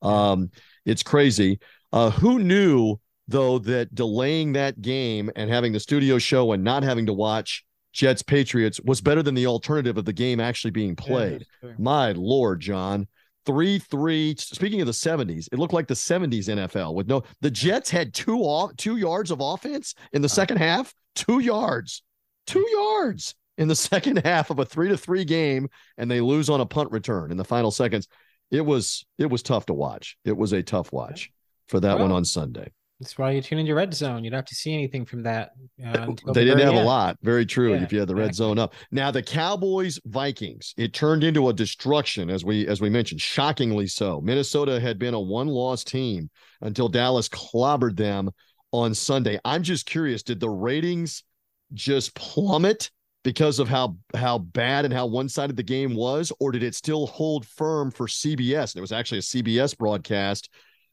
[0.00, 0.50] Um,
[0.86, 1.58] it's crazy.
[1.92, 2.96] Uh, who knew
[3.28, 7.64] though that delaying that game and having the studio show and not having to watch
[7.92, 11.46] Jets Patriots was better than the alternative of the game actually being played?
[11.62, 13.06] Yeah, My lord, Jon.
[13.46, 14.34] 3 3.
[14.38, 18.12] Speaking of the 70s, it looked like the 70s NFL with no the Jets had
[18.12, 20.92] two off two yards of offense in the second half.
[21.14, 22.02] Two yards.
[22.46, 26.50] Two yards in the second half of a three to three game, and they lose
[26.50, 28.08] on a punt return in the final seconds.
[28.50, 30.16] It was it was tough to watch.
[30.24, 31.30] It was a tough watch
[31.70, 32.70] for that well, one on Sunday.
[32.98, 34.24] That's why you tune into red zone.
[34.24, 35.52] You don't have to see anything from that.
[35.82, 36.78] Uh, they didn't have end.
[36.78, 37.16] a lot.
[37.22, 37.72] Very true.
[37.72, 38.48] Yeah, if you had the red exactly.
[38.48, 38.74] zone up.
[38.90, 43.86] Now the Cowboys Vikings, it turned into a destruction as we as we mentioned, shockingly
[43.86, 44.20] so.
[44.20, 46.28] Minnesota had been a one loss team
[46.60, 48.30] until Dallas clobbered them
[48.72, 49.40] on Sunday.
[49.46, 51.24] I'm just curious, did the ratings
[51.72, 52.90] just plummet
[53.22, 57.06] because of how how bad and how one-sided the game was, or did it still
[57.06, 58.74] hold firm for CBS?
[58.74, 60.50] And it was actually a CBS broadcast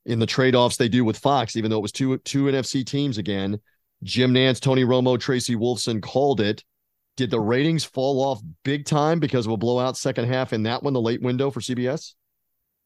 [0.07, 3.17] in the trade-offs they do with Fox, even though it was two two NFC teams
[3.17, 3.59] again.
[4.03, 6.63] Jim Nantz, Tony Romo, Tracy Wolfson called it.
[7.17, 10.83] Did the ratings fall off big time because of a blowout second half in that
[10.83, 12.13] one, the late window for CBS?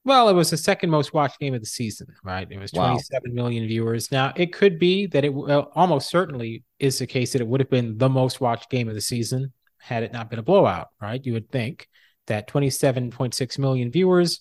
[0.03, 2.47] Well, it was the second most watched game of the season, right?
[2.49, 2.97] It was wow.
[3.25, 4.12] million viewers.
[4.12, 7.69] Now, it could be that it almost certainly is the case that it would have
[7.69, 11.23] been the most watched game of the season had it not been a blowout, right?
[11.23, 11.88] You would think
[12.27, 14.39] that 27.6 million viewers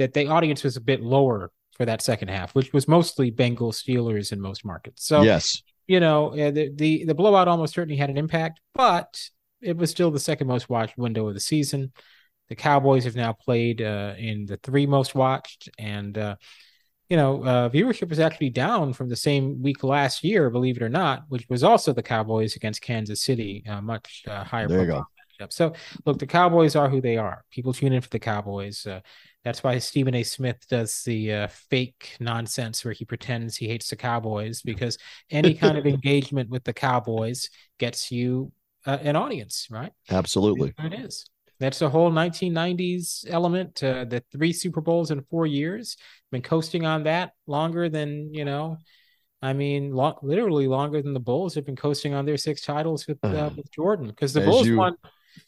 [0.00, 3.82] that the audience was a bit lower for that second half, which was mostly Bengals
[3.82, 5.06] Steelers in most markets.
[5.06, 9.20] So yes, you know the, the the blowout almost certainly had an impact, but
[9.60, 11.92] it was still the second most watched window of the season.
[12.48, 16.36] The Cowboys have now played uh, in the three most watched, and uh,
[17.10, 20.82] you know uh, viewership is actually down from the same week last year, believe it
[20.82, 24.66] or not, which was also the Cowboys against Kansas City, uh, much uh, higher.
[24.66, 25.04] There you go.
[25.48, 25.72] So
[26.04, 27.44] look, the Cowboys are who they are.
[27.50, 28.86] People tune in for the Cowboys.
[28.86, 29.00] Uh,
[29.44, 30.22] that's why Stephen A.
[30.22, 34.98] Smith does the uh, fake nonsense where he pretends he hates the Cowboys because
[35.30, 37.48] any kind of engagement with the Cowboys
[37.78, 38.52] gets you
[38.86, 39.92] uh, an audience, right?
[40.10, 40.74] Absolutely.
[40.78, 41.26] It is.
[41.58, 43.82] That's the whole 1990s element.
[43.82, 45.96] Uh, the three Super Bowls in four years.
[46.32, 48.78] Been coasting on that longer than you know.
[49.42, 53.06] I mean, lo- literally longer than the Bulls have been coasting on their six titles
[53.06, 54.76] with uh, with Jordan because the Bulls you...
[54.76, 54.96] won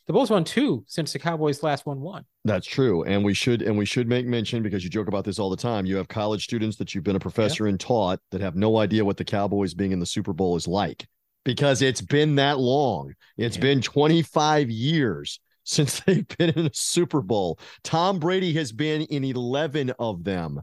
[0.07, 2.25] the Bulls won two since the Cowboys last won one.
[2.45, 5.39] That's true, and we should and we should make mention because you joke about this
[5.39, 5.87] all the time.
[5.87, 9.05] You have college students that you've been a professor and taught that have no idea
[9.05, 11.07] what the Cowboys being in the Super Bowl is like
[11.45, 13.15] because it's been that long.
[13.37, 13.63] It's yeah.
[13.63, 17.59] been 25 years since they've been in a Super Bowl.
[17.83, 20.61] Tom Brady has been in 11 of them.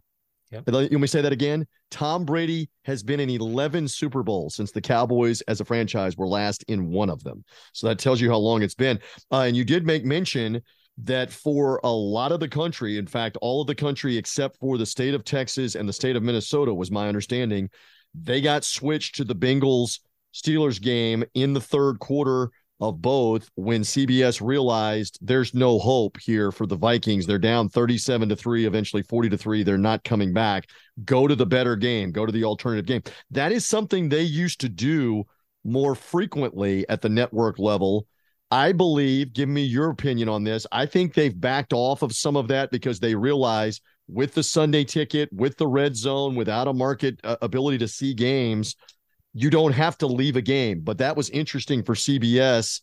[0.52, 0.64] Yep.
[0.68, 1.68] Let me say that again.
[1.92, 6.28] Tom Brady has been in 11 Super Bowls since the Cowboys as a franchise were
[6.28, 7.44] last in one of them.
[7.74, 9.00] So that tells you how long it's been.
[9.32, 10.62] Uh, and you did make mention
[11.04, 14.78] that for a lot of the country, in fact, all of the country except for
[14.78, 17.70] the state of Texas and the state of Minnesota, was my understanding,
[18.16, 20.00] they got switched to the Bengals
[20.34, 26.52] Steelers game in the third quarter of both when CBS realized there's no hope here
[26.52, 27.26] for the Vikings.
[27.26, 29.64] They're down 37 to 3, eventually 40 to 3.
[29.64, 30.70] They're not coming back.
[31.04, 33.02] Go to the better game, go to the alternative game.
[33.32, 35.26] That is something they used to do
[35.64, 38.08] more frequently at the network level.
[38.52, 40.66] I believe, give me your opinion on this.
[40.72, 44.84] I think they've backed off of some of that because they realize with the Sunday
[44.84, 48.76] ticket, with the red zone, without a market uh, ability to see games,
[49.34, 50.82] you don't have to leave a game.
[50.82, 52.82] But that was interesting for CBS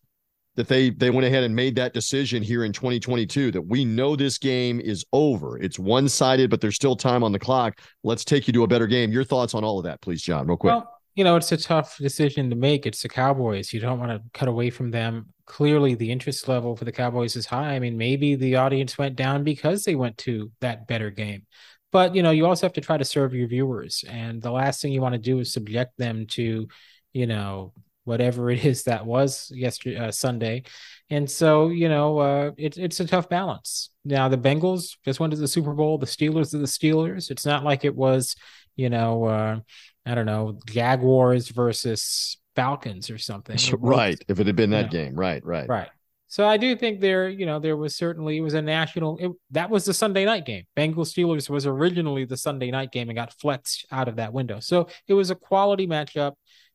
[0.57, 4.17] that they they went ahead and made that decision here in 2022 that we know
[4.17, 5.59] this game is over.
[5.59, 7.81] It's one-sided, but there's still time on the clock.
[8.03, 9.13] Let's take you to a better game.
[9.13, 10.73] Your thoughts on all of that, please, Jon, real quick.
[10.73, 12.87] Well, you know, it's a tough decision to make.
[12.87, 13.73] It's the Cowboys.
[13.73, 15.33] You don't want to cut away from them.
[15.47, 17.75] Clearly, the interest level for the Cowboys is high.
[17.75, 21.47] I mean, maybe the audience went down because they went to that better game
[21.93, 24.81] but you know you also have to try to serve your viewers and the last
[24.81, 26.69] thing you want to do is subject them to
[27.13, 27.73] you know
[28.07, 30.63] whatever it is that was yesterday uh, sunday.
[31.11, 33.91] And so you know uh, it, it's a tough balance.
[34.05, 37.31] Now the bengals just went to the super bowl the steelers are the steelers.
[37.31, 38.37] It's not like it was
[38.77, 39.59] you know uh,
[40.05, 43.59] i don't know jaguars versus falcons or something.
[43.79, 45.15] Right if it had been that you know, game.
[45.15, 45.69] Right right.
[45.69, 45.89] Right
[46.29, 49.19] So I do think there, you know, there was certainly it was a national.
[49.19, 50.65] It, that was the Sunday night game.
[50.77, 54.59] Bengals Steelers was originally the Sunday night game and got flexed out of that window.
[54.61, 56.33] So it was a quality matchup,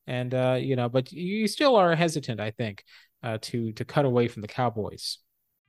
[0.08, 2.84] and uh, you know, but you still are hesitant, I think,
[3.24, 5.18] uh, to to cut away from the Cowboys.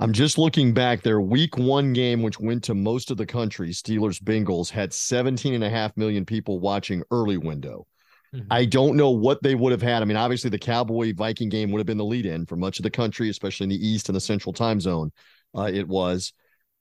[0.00, 1.02] I'm just looking back.
[1.02, 5.52] Their week one game, which went to most of the country, Steelers Bengals, had 17
[5.52, 7.86] and a half million people watching early window.
[8.34, 8.46] Mm-hmm.
[8.50, 10.02] I don't know what they would have had.
[10.02, 12.78] I mean, obviously, the Cowboy Viking game would have been the lead in for much
[12.78, 15.12] of the country, especially in the East and the Central time zone.
[15.54, 16.32] Uh, it was.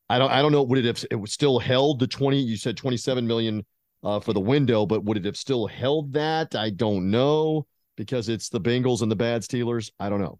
[0.09, 0.31] I don't.
[0.31, 0.63] I don't know.
[0.63, 1.05] Would it have?
[1.11, 2.39] It was still held the 20.
[2.39, 3.65] You said 27 million
[4.03, 6.55] uh, for the window, but would it have still held that?
[6.55, 7.65] I don't know
[7.97, 9.91] because it's the Bengals and the bad Steelers.
[9.99, 10.39] I don't know.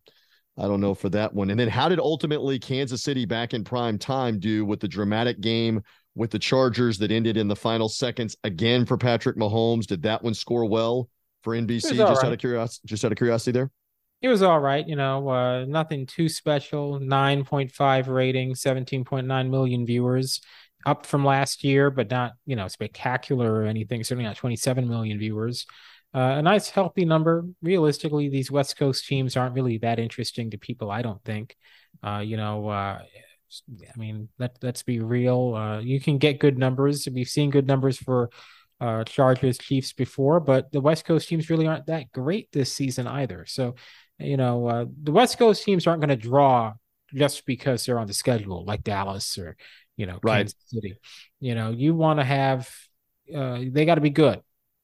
[0.60, 1.50] I don't know for that one.
[1.50, 5.40] And then how did ultimately Kansas City back in prime time do with the dramatic
[5.40, 5.82] game
[6.16, 9.86] with the Chargers that ended in the final seconds again for Patrick Mahomes?
[9.86, 11.10] Did that one score well
[11.44, 11.96] for NBC?
[11.96, 12.26] Just right.
[12.26, 13.72] out of curiosity, just out of curiosity there.
[14.22, 17.00] It was all right, you know, uh, nothing too special.
[17.00, 20.42] 9.5 rating, 17.9 million viewers,
[20.86, 24.04] up from last year, but not, you know, spectacular or anything.
[24.04, 25.66] Certainly not 27 million viewers.
[26.14, 27.46] Uh, a nice healthy number.
[27.62, 30.90] Realistically, these West Coast teams aren't really that interesting to people.
[30.90, 31.56] I don't think.
[32.02, 35.54] Uh, you know, uh, I mean, let let's be real.
[35.56, 37.08] Uh, you can get good numbers.
[37.12, 38.32] We've seen good numbers for
[38.82, 43.06] uh, Chargers, Chiefs before, but the West Coast teams really aren't that great this season
[43.06, 43.46] either.
[43.48, 43.76] So,
[44.18, 46.74] you know, uh, the West Coast teams aren't going to draw
[47.14, 49.56] just because they're on the schedule, like Dallas or
[49.96, 50.38] you know, right.
[50.38, 50.96] Kansas City.
[51.40, 52.68] You know, you want to have.
[53.28, 54.42] they got to be good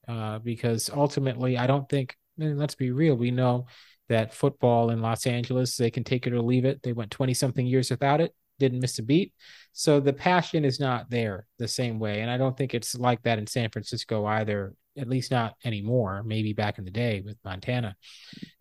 [0.08, 2.16] uh, because ultimately, I don't think.
[2.38, 3.14] Mean, let's be real.
[3.14, 3.66] We know
[4.08, 6.82] that football in Los Angeles, they can take it or leave it.
[6.82, 9.32] They went twenty something years without it, didn't miss a beat.
[9.72, 13.22] So the passion is not there the same way, and I don't think it's like
[13.22, 14.74] that in San Francisco either.
[14.98, 16.22] At least not anymore.
[16.24, 17.96] Maybe back in the day with Montana.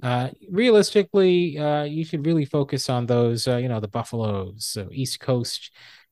[0.04, 3.48] Uh, realistically, uh, you should really focus on those.
[3.48, 5.72] Uh, you know, the Buffaloes, so East Coast.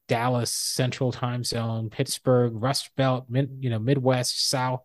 [0.09, 4.81] Dallas Central Time Zone, Pittsburgh, Rust Belt, mid, you know Midwest, South,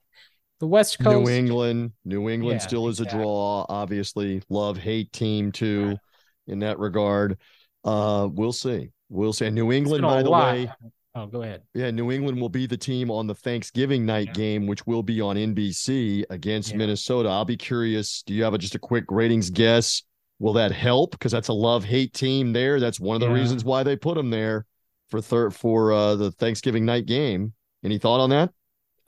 [0.61, 3.21] the West Coast, New England, New England yeah, still is exactly.
[3.21, 3.66] a draw.
[3.68, 5.99] Obviously, love hate team too, right.
[6.47, 7.38] in that regard.
[7.85, 8.90] Uh, we'll see.
[9.09, 9.47] We'll see.
[9.47, 10.55] And New England, by the lot.
[10.55, 10.73] way.
[11.14, 11.62] Oh, go ahead.
[11.75, 14.33] Yeah, New England will be the team on the Thanksgiving night yeah.
[14.35, 16.77] game, which will be on NBC against yeah.
[16.77, 17.29] Minnesota.
[17.29, 18.23] I'll be curious.
[18.23, 20.03] Do you have a, just a quick ratings guess?
[20.38, 21.12] Will that help?
[21.12, 22.79] Because that's a love hate team there.
[22.79, 24.66] That's one of the reasons why they put them there
[25.09, 27.55] for third for uh, the Thanksgiving night game.
[27.85, 28.51] Any thought on that?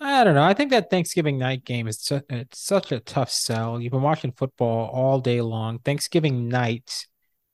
[0.03, 0.43] I don't know.
[0.43, 3.81] I think that Thanksgiving night game is su- it's such a tough sell.
[3.81, 5.79] You've been watching football all day long.
[5.79, 7.07] Thanksgiving night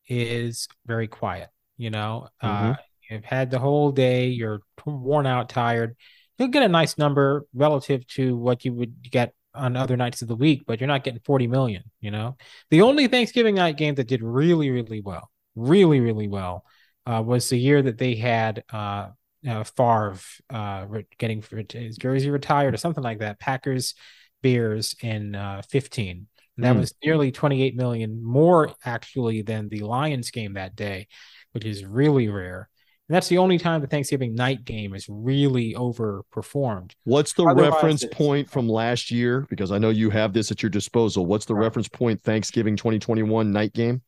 [0.06, 1.48] is very quiet.
[1.76, 2.70] You know, mm-hmm.
[2.70, 2.74] uh,
[3.10, 4.28] you've had the whole day.
[4.28, 5.96] You're worn out, tired.
[6.38, 10.28] You'll get a nice number relative to what you would get on other nights of
[10.28, 11.82] the week, but you're not getting 40 million.
[12.00, 12.36] You know,
[12.70, 16.64] the only Thanksgiving night game that did really, really well, really, really well,
[17.06, 19.08] uh, was the year that they had uh,
[19.46, 20.18] uh, Favre
[20.50, 20.86] uh,
[21.18, 23.40] getting his jersey retired or something like that.
[23.40, 23.94] Packers
[24.42, 26.26] Bears in uh, 15.
[26.56, 26.80] And that mm.
[26.80, 31.08] was nearly 28 million more actually than the Lions game that day,
[31.52, 32.68] which is really rare.
[33.08, 36.92] And that's the only time the Thanksgiving night game is really overperformed.
[37.04, 39.46] What's the Otherwise, reference point from last year?
[39.48, 41.24] Because I know you have this at your disposal.
[41.26, 41.62] What's the right.
[41.62, 44.02] reference point Thanksgiving 2021 night game?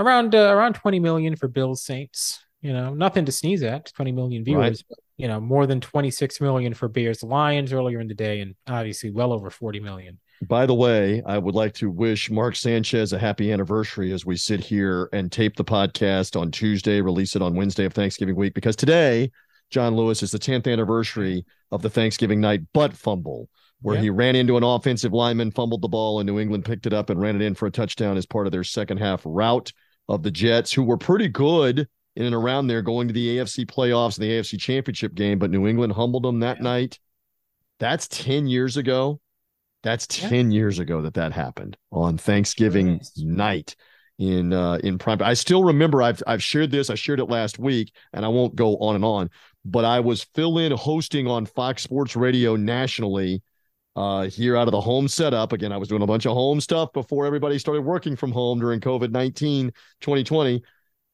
[0.00, 2.44] around uh, around 20 million for Bills Saints.
[2.60, 3.92] You know, nothing to sneeze at.
[3.94, 4.62] 20 million viewers.
[4.62, 4.84] Right.
[4.88, 8.54] But, you know, more than 26 million for Bears Lions earlier in the day, and
[8.66, 10.18] obviously well over 40 million.
[10.42, 14.36] By the way, I would like to wish Mark Sanchez a happy anniversary as we
[14.36, 18.54] sit here and tape the podcast on Tuesday, release it on Wednesday of Thanksgiving week,
[18.54, 19.30] because today,
[19.68, 23.50] Jon Lewis, is the 10th anniversary of the Thanksgiving night butt fumble,
[23.82, 26.94] where he ran into an offensive lineman, fumbled the ball, and New England picked it
[26.94, 29.72] up and ran it in for a touchdown as part of their second half rout
[30.08, 31.86] of the Jets, who were pretty good
[32.16, 35.50] in and around there going to the AFC playoffs and the AFC championship game, but
[35.50, 36.64] New England humbled them that yeah.
[36.64, 36.98] night.
[37.78, 39.20] That's 10 years ago.
[39.82, 40.56] That's 10 yeah.
[40.56, 43.74] years ago that that happened on Thanksgiving night
[44.18, 45.22] in uh in prime.
[45.22, 48.54] I still remember I've I've shared this, I shared it last week and I won't
[48.54, 49.30] go on and on,
[49.64, 53.42] but I was fill in hosting on Fox Sports Radio nationally
[53.96, 55.54] uh here out of the home setup.
[55.54, 58.60] Again, I was doing a bunch of home stuff before everybody started working from home
[58.60, 60.62] during COVID-19 2020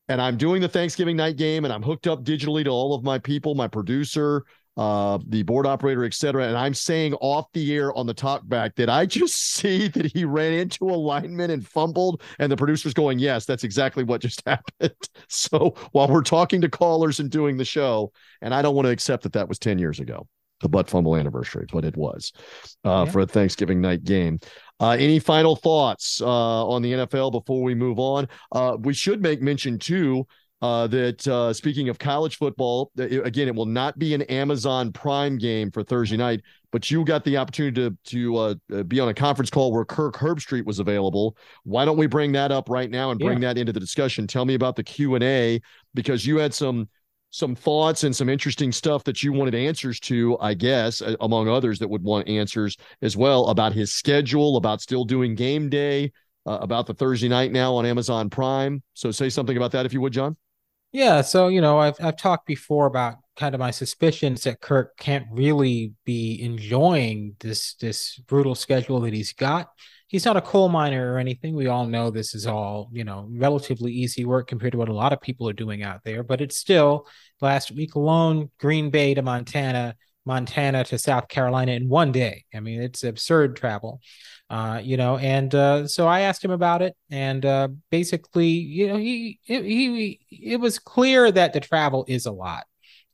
[0.09, 3.03] and I'm doing the Thanksgiving night game and I'm hooked up digitally to all of
[3.03, 4.45] my people, my producer,
[4.77, 6.47] uh, the board operator, etc.
[6.47, 10.25] And I'm saying off the air on the talkback that I just see that he
[10.25, 14.43] ran into a lineman and fumbled, and the producer's going, "Yes, that's exactly what just
[14.47, 14.95] happened."
[15.29, 18.93] so while we're talking to callers and doing the show, and I don't want to
[18.93, 20.29] accept that that was ten years ago,
[20.61, 22.33] the butt fumble anniversary, but it was
[22.85, 23.13] uh, yeah.
[23.13, 24.39] for a Thanksgiving night game.
[24.81, 28.29] Uh, any final thoughts uh, on the NFL before we move on?
[28.53, 30.27] Uh, we should make mention too
[30.63, 35.37] uh, that uh, speaking of college football, again, it will not be an Amazon Prime
[35.39, 36.41] game for Thursday night,
[36.73, 40.65] but you got the opportunity to to be on a conference call where Kirk Herbstreit
[40.65, 41.37] was available.
[41.65, 43.49] Why don't we bring that up right now and bring yeah.
[43.49, 44.27] that into the discussion?
[44.27, 45.61] Tell me about the Q and A
[45.95, 46.89] because you had some
[47.37, 51.79] some thoughts and some interesting stuff that you wanted answers to, I guess, among others
[51.81, 56.13] that would want answers as well about his schedule, about still doing game day,
[56.47, 58.83] uh, about the Thursday night now on Amazon Prime.
[58.95, 60.39] So say something about that if you would, Jon.
[60.93, 64.97] Yeah, so you know, I've I've talked before about kind of my suspicions that Kirk
[64.97, 69.69] can't really be enjoying this this brutal schedule that he's got.
[70.09, 71.55] He's not a coal miner or anything.
[71.55, 74.95] We all know this is all, you know, relatively easy work compared to what a
[74.95, 77.07] lot of people are doing out there, but it's still
[77.41, 82.45] last week alone, Green Bay to Montana, Montana to South Carolina in one day.
[82.55, 84.01] I mean, it's absurd travel,
[84.51, 85.17] uh, you know.
[85.19, 90.21] And uh, so I asked him about it, and uh, basically, you know, he he
[90.31, 92.65] it was clear that the travel is a lot,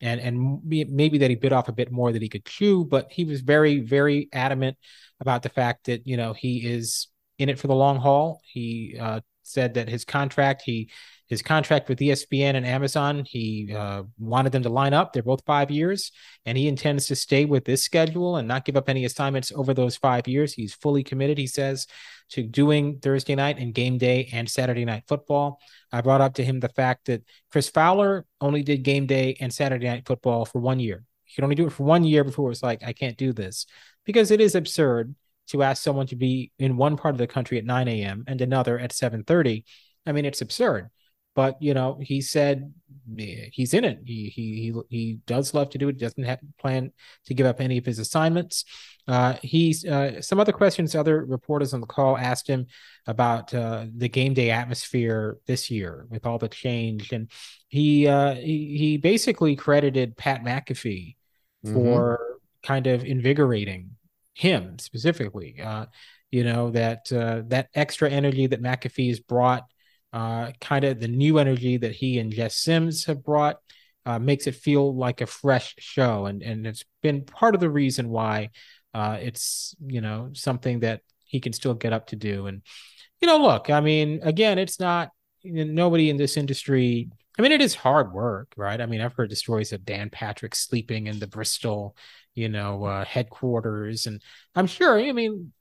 [0.00, 3.12] and and maybe that he bit off a bit more that he could chew, but
[3.12, 4.78] he was very very adamant
[5.22, 7.08] about the fact that you know he is
[7.38, 8.42] in it for the long haul.
[8.44, 10.90] He uh, said that his contract he
[11.32, 15.14] his contract with ESPN and Amazon, he uh, wanted them to line up.
[15.14, 16.12] They're both five years,
[16.44, 19.72] and he intends to stay with this schedule and not give up any assignments over
[19.72, 20.52] those five years.
[20.52, 21.86] He's fully committed, he says,
[22.32, 25.58] to doing Thursday night and game day and Saturday night football.
[25.90, 29.50] I brought up to him the fact that Chris Fowler only did game day and
[29.50, 31.02] Saturday night football for one year.
[31.24, 33.32] He could only do it for one year before it was like, I can't do
[33.32, 33.64] this
[34.04, 35.14] because it is absurd
[35.48, 38.24] to ask someone to be in one part of the country at 9 a.m.
[38.26, 39.64] and another at 7:30.
[40.06, 40.90] I mean, it's absurd
[41.34, 42.72] but you know he said
[43.16, 46.92] he's in it he he he, he does love to do it doesn't have plan
[47.26, 48.64] to give up any of his assignments
[49.08, 52.66] uh, he's uh, some other questions other reporters on the call asked him
[53.06, 57.30] about uh, the game day atmosphere this year with all the change and
[57.68, 61.16] he uh, he, he basically credited pat mcafee
[61.64, 62.31] mm-hmm.
[62.62, 63.90] Kind of invigorating
[64.34, 65.86] him specifically uh,
[66.30, 69.64] you know that uh, that extra energy that McAfee's brought
[70.12, 73.56] uh, kind of the new energy that he and Jess Sims have brought
[74.04, 77.70] uh, makes it feel like a fresh show, and and it's been part of the
[77.70, 78.50] reason why
[78.94, 82.46] uh, it's you know something that he can still get up to do.
[82.46, 82.62] And
[83.20, 85.10] you know, look, I mean, again, it's not
[85.42, 87.10] you know, nobody in this industry.
[87.38, 88.80] I mean, it is hard work, right?
[88.80, 91.96] I mean, I've heard the stories of Dan Patrick sleeping in the Bristol,
[92.34, 94.22] you know, uh, headquarters, and
[94.54, 95.00] I'm sure.
[95.00, 95.52] I mean,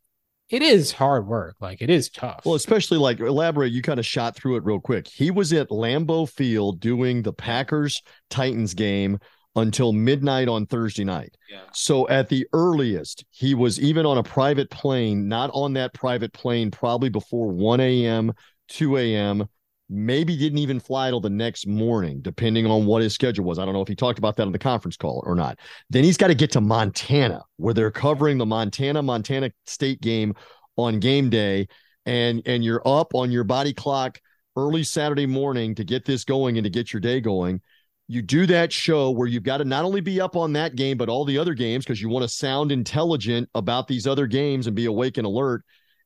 [0.50, 1.56] it is hard work.
[1.62, 2.42] Like it is tough.
[2.46, 5.08] Well, especially like elaborate, you kind of shot through it real quick.
[5.08, 9.20] He was at Lambeau Field doing the Packers Titans game
[9.56, 11.36] until midnight on Thursday night.
[11.50, 11.62] Yeah.
[11.74, 16.34] So at the earliest, he was even on a private plane, not on that private
[16.34, 18.34] plane, probably before 1 a.m.,
[18.70, 19.48] 2 a.m.,
[19.92, 23.60] maybe didn't even fly till the next morning, depending on what his schedule was.
[23.60, 25.60] I don't know if he talked about that on the conference call or not.
[25.90, 30.34] Then he's got to get to Montana, where they're covering the Montana Montana State game
[30.78, 31.68] on game day,
[32.06, 34.20] and and you're up on your body clock
[34.56, 37.62] early Saturday morning to get this going and to get your day going.
[38.08, 40.98] You do that show where you've got to not only be up on that game,
[40.98, 44.68] but all the other games because you want to sound intelligent about these other games
[44.68, 45.64] and be awake and alert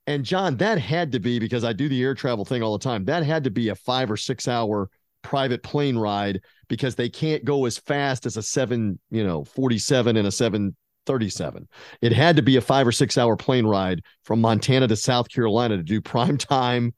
[0.07, 2.83] And Jon, that had to be because I do the air travel thing all the
[2.83, 3.05] time.
[3.05, 4.89] That had to be a five or six hour
[5.23, 10.15] private plane ride because they can't go as fast as a seven, you know, 47
[10.15, 11.67] and a 737.
[12.01, 15.29] It had to be a five or six hour plane ride from Montana to South
[15.29, 16.93] Carolina to do prime time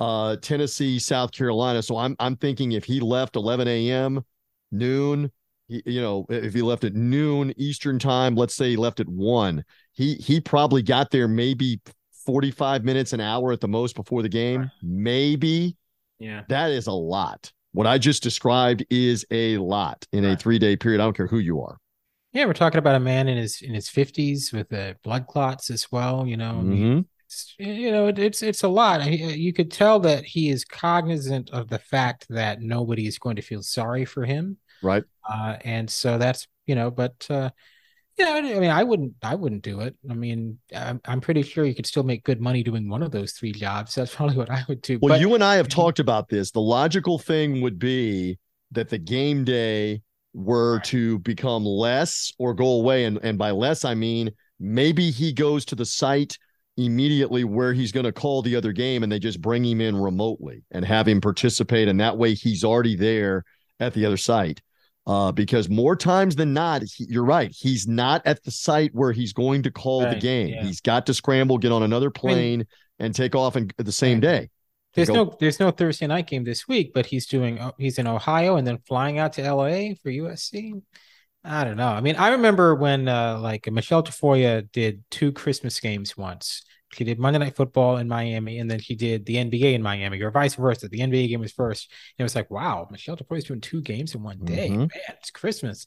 [0.00, 1.80] uh Tennessee, South Carolina.
[1.82, 4.24] So I'm I'm thinking if he left 11 a.m.,
[4.72, 5.30] noon,
[5.68, 9.64] you know, if he left at noon Eastern time, let's say he left at one,
[9.92, 11.80] he he probably got there maybe
[12.24, 14.70] 45 minutes, an hour at the most before the game.
[14.82, 15.76] Maybe.
[16.18, 16.42] Yeah.
[16.48, 17.52] That is a lot.
[17.72, 20.34] What I just described is a lot in right.
[20.34, 21.00] a three day period.
[21.00, 21.78] I don't care who you are.
[22.32, 25.70] Yeah, we're talking about a man in his in his fifties with the blood clots
[25.70, 26.26] as well.
[26.26, 27.00] You know, mm-hmm.
[27.62, 29.04] you know, it, it's it's a lot.
[29.10, 33.42] You could tell that he is cognizant of the fact that nobody is going to
[33.42, 34.56] feel sorry for him.
[34.82, 35.04] Right.
[35.28, 37.50] Uh, and so that's you know, but uh,
[38.18, 39.96] yeah, I mean, I wouldn't, I wouldn't do it.
[40.10, 43.10] I mean, I'm, I'm pretty sure you could still make good money doing one of
[43.10, 43.94] those three jobs.
[43.94, 44.98] That's probably what I would do.
[45.00, 46.50] Well, but, you and I have talked about this.
[46.50, 48.38] The logical thing would be
[48.72, 50.02] that the game day
[50.34, 50.84] were right.
[50.84, 55.64] to become less or go away, and and by less I mean maybe he goes
[55.66, 56.38] to the site
[56.76, 59.96] immediately where he's going to call the other game, and they just bring him in
[59.96, 63.44] remotely and have him participate, and that way he's already there
[63.80, 64.60] at the other site
[65.06, 67.54] uh, because more times than not, he, you're right.
[67.56, 70.48] He's not at the site where he's going to call right, the game.
[70.48, 70.62] Yeah.
[70.62, 72.66] He's got to scramble, get on another plane, I mean,
[72.98, 74.50] and take off in, the same day.
[74.94, 75.14] There's go.
[75.14, 78.56] no there's no Thursday night game this week, but he's doing uh, he's in Ohio
[78.56, 80.82] and then flying out to LA for USC.
[81.44, 81.88] I don't know.
[81.88, 86.62] I mean, I remember when uh, like Michelle Tafoya did two Christmas games once
[86.94, 90.20] he did Monday Night Football in Miami, and then he did the NBA in Miami,
[90.20, 90.88] or vice versa.
[90.88, 91.90] The NBA game was first.
[91.90, 94.68] And it was like, wow, Michelle is doing two games in one day.
[94.68, 94.78] Mm-hmm.
[94.78, 95.86] Man, it's Christmas.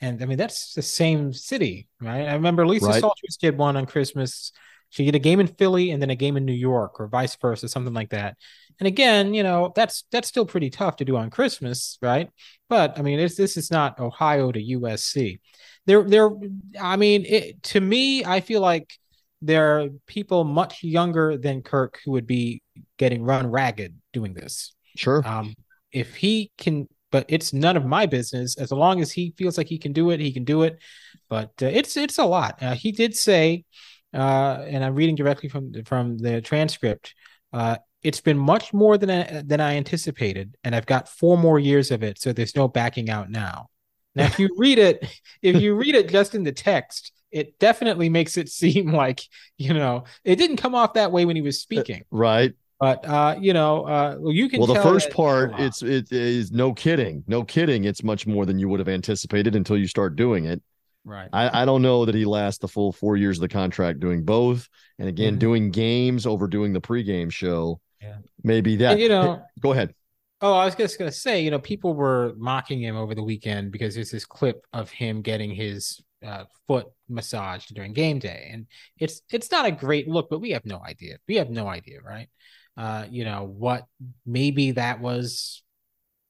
[0.00, 2.26] And I mean, that's the same city, right?
[2.26, 3.00] I remember Lisa right.
[3.00, 4.52] Salters did one on Christmas.
[4.90, 7.36] She did a game in Philly and then a game in New York, or vice
[7.36, 8.36] versa, something like that.
[8.80, 12.28] And again, you know, that's that's still pretty tough to do on Christmas, right?
[12.68, 15.38] But I mean, it's this is not Ohio to USC.
[15.86, 16.30] There, there.
[16.80, 18.92] I mean, it, to me, I feel like
[19.42, 22.62] there are people much younger than Kirk who would be
[22.96, 24.74] getting run ragged doing this.
[24.96, 25.26] Sure.
[25.26, 25.54] Um,
[25.90, 28.56] if he can, but it's none of my business.
[28.56, 30.78] As long as he feels like he can do it, he can do it.
[31.28, 32.62] But uh, it's it's a lot.
[32.62, 33.64] Uh, he did say,
[34.14, 37.14] uh, and I'm reading directly from from the transcript.
[37.52, 41.58] Uh, it's been much more than I, than I anticipated, and I've got four more
[41.58, 43.68] years of it, so there's no backing out now.
[44.14, 45.04] Now, if you read it,
[45.42, 49.22] if you read it just in the text, it definitely makes it seem like
[49.58, 52.04] you know it didn't come off that way when he was speaking.
[52.10, 52.54] right.
[52.78, 56.72] But uh you know uh you can well the first part it's it is no
[56.72, 60.46] kidding no kidding it's much more than you would have anticipated until you start doing
[60.46, 60.60] it.
[61.04, 61.28] Right.
[61.32, 64.24] I i don't know that he lasts the full four years of the contract doing
[64.24, 64.68] both
[64.98, 65.38] and again mm-hmm.
[65.38, 68.16] doing games over doing the pregame show yeah.
[68.42, 69.94] maybe that and, you know go ahead.
[70.42, 73.70] Oh, I was just gonna say, you know, people were mocking him over the weekend
[73.70, 78.66] because there's this clip of him getting his uh, foot massaged during game day, and
[78.98, 81.18] it's it's not a great look, but we have no idea.
[81.28, 82.28] We have no idea, right?
[82.76, 83.86] Uh, you know what?
[84.26, 85.62] Maybe that was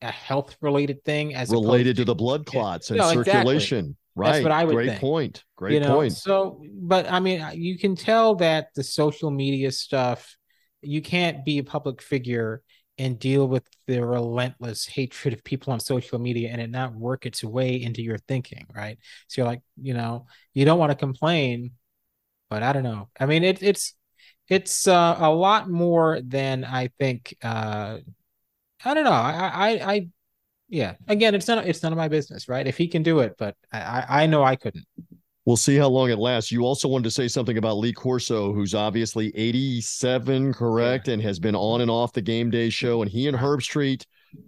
[0.00, 3.78] a health related thing as related to, to, the blood clots and no, circulation.
[3.78, 3.96] Exactly.
[4.14, 4.32] Right.
[4.32, 5.00] That's what I would Great think.
[5.00, 5.44] point.
[5.56, 5.94] Great you know?
[5.94, 6.12] point.
[6.12, 10.36] So, but I mean, you can tell that the social media stuff,
[10.82, 12.62] you can't be a public figure
[13.02, 17.26] and deal with the relentless hatred of people on social media and it not work
[17.26, 18.96] its way into your thinking, right?
[19.26, 21.72] So you're like, you know, you don't want to complain,
[22.48, 23.08] but I don't know.
[23.18, 23.94] I mean, it, it's
[24.48, 27.34] it's uh, a lot more than I think.
[27.42, 27.98] Uh,
[28.84, 29.10] I don't know.
[29.10, 30.08] I, I, I,
[30.68, 30.94] yeah.
[31.08, 32.66] Again, it's not it's none of my business, right?
[32.66, 34.86] If he can do it, but I, I know I couldn't.
[35.44, 36.52] We'll see how long it lasts.
[36.52, 41.40] You also wanted to say something about Lee Corso, who's obviously 87, correct, and has
[41.40, 43.02] been on and off the game day show.
[43.02, 44.04] And he and Herbstreit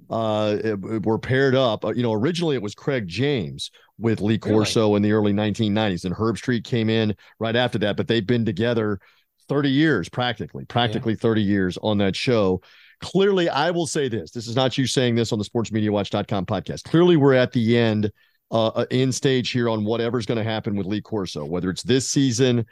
[0.08, 1.84] uh, were paired up.
[1.84, 4.96] Uh, you know, originally it was Craig James with Lee Corso really?
[4.96, 7.96] in the early 1990s, and Herbstreit came in right after that.
[7.96, 9.00] But they've been together
[9.48, 11.20] 30 years, practically, practically yeah.
[11.20, 12.62] 30 years on that show.
[13.00, 14.30] Clearly, I will say this.
[14.30, 16.84] This is not you saying this on the sportsmediawatch.com podcast.
[16.84, 18.12] Clearly, we're at the end
[18.50, 21.82] uh, uh, in stage here on whatever's going to happen with Lee Corso, whether it's
[21.82, 22.64] this season,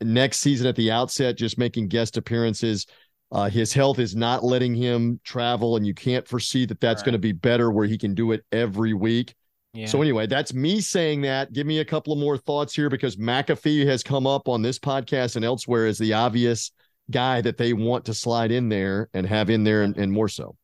[0.00, 2.86] next season at the outset, just making guest appearances.
[3.32, 7.06] Uh, his health is not letting him travel, and you can't foresee that that's right.
[7.06, 9.34] going to be better where he can do it every week.
[9.72, 9.86] Yeah.
[9.86, 11.52] So anyway, that's me saying that.
[11.52, 14.80] Give me a couple of more thoughts here because McAfee has come up on this
[14.80, 16.72] podcast and elsewhere as the obvious
[17.10, 20.28] guy that they want to slide in there and have in there and, and more
[20.28, 20.56] so.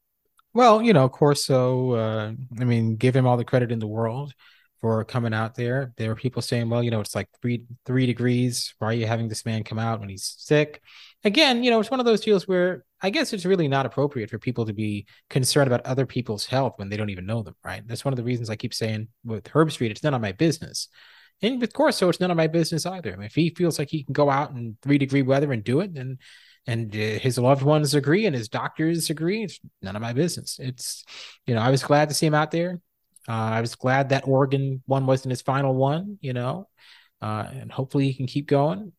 [0.57, 4.33] Well, you know, Corso, uh, I mean, give him all the credit in the world
[4.81, 5.93] for coming out there.
[5.99, 8.73] There were people saying, well, you know, it's like three three degrees.
[8.79, 10.81] Why are you having this man come out when he's sick?
[11.25, 14.31] Again, you know, it's one of those deals where I guess it's really not appropriate
[14.31, 17.57] for people to be concerned about other people's health when they don't even know them,
[17.63, 17.87] right?
[17.87, 20.89] That's one of the reasons I keep saying with Herbstreit, it's none of my business.
[21.43, 23.13] And with Corso, it's none of my business either.
[23.13, 25.63] I mean, if he feels like he can go out in three degree weather and
[25.63, 26.17] do it, then
[26.67, 29.45] and uh, his loved ones agree and his doctors agree.
[29.45, 30.59] It's none of my business.
[30.61, 31.05] It's,
[31.47, 32.81] you know, I was glad to see him out there.
[33.29, 36.69] Uh, I was glad that Oregon one wasn't his final one, you know,
[37.21, 38.93] uh, and hopefully he can keep going.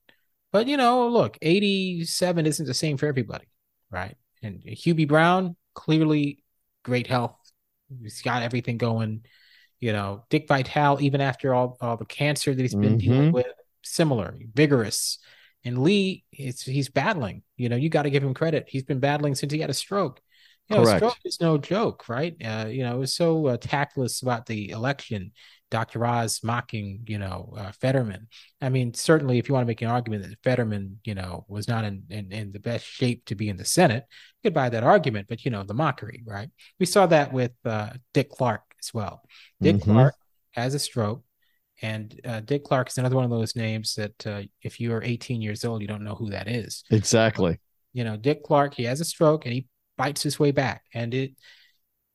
[0.51, 3.47] But, you know, look, 87 isn't the same for everybody,
[3.91, 4.15] right?
[4.41, 6.43] And Hubie Brown, clearly
[6.83, 7.35] great health.
[8.01, 9.25] He's got everything going.
[9.79, 13.11] You know, Dick Vitale, even after all, all the cancer that he's been mm-hmm.
[13.11, 13.45] dealing with,
[13.83, 15.19] similar, vigorous.
[15.63, 17.43] And Lee, it's, he's battling.
[17.57, 18.65] You know, you got to give him credit.
[18.67, 20.21] He's been battling since he had a stroke.
[20.69, 20.97] You know, Correct.
[20.97, 22.35] stroke is no joke, right?
[22.43, 25.31] Uh, you know, it was so uh, tactless about the election.
[25.69, 26.05] Dr.
[26.05, 28.27] Oz mocking, you know, uh, Fetterman.
[28.61, 31.67] I mean, certainly, if you want to make an argument that Fetterman, you know, was
[31.67, 34.69] not in, in, in the best shape to be in the Senate, you could buy
[34.69, 35.27] that argument.
[35.27, 36.49] But you know, the mockery, right?
[36.79, 39.21] We saw that with uh, Dick Clark as well.
[39.61, 39.91] Dick mm-hmm.
[39.91, 40.15] Clark
[40.51, 41.23] has a stroke.
[41.81, 45.03] And uh, Dick Clark is another one of those names that uh, if you are
[45.03, 46.83] 18 years old, you don't know who that is.
[46.89, 47.59] Exactly.
[47.93, 49.67] You know, Dick Clark, he has a stroke and he
[49.97, 50.83] bites his way back.
[50.93, 51.31] And it,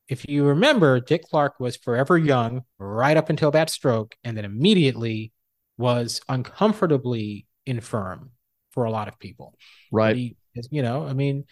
[0.09, 4.45] if you remember, Dick Clark was forever young right up until that stroke, and then
[4.45, 5.33] immediately
[5.79, 8.31] was uncomfortably infirm
[8.73, 9.55] for a lot of people.
[9.91, 10.17] Right.
[10.17, 10.37] He,
[10.71, 11.45] you know, I mean,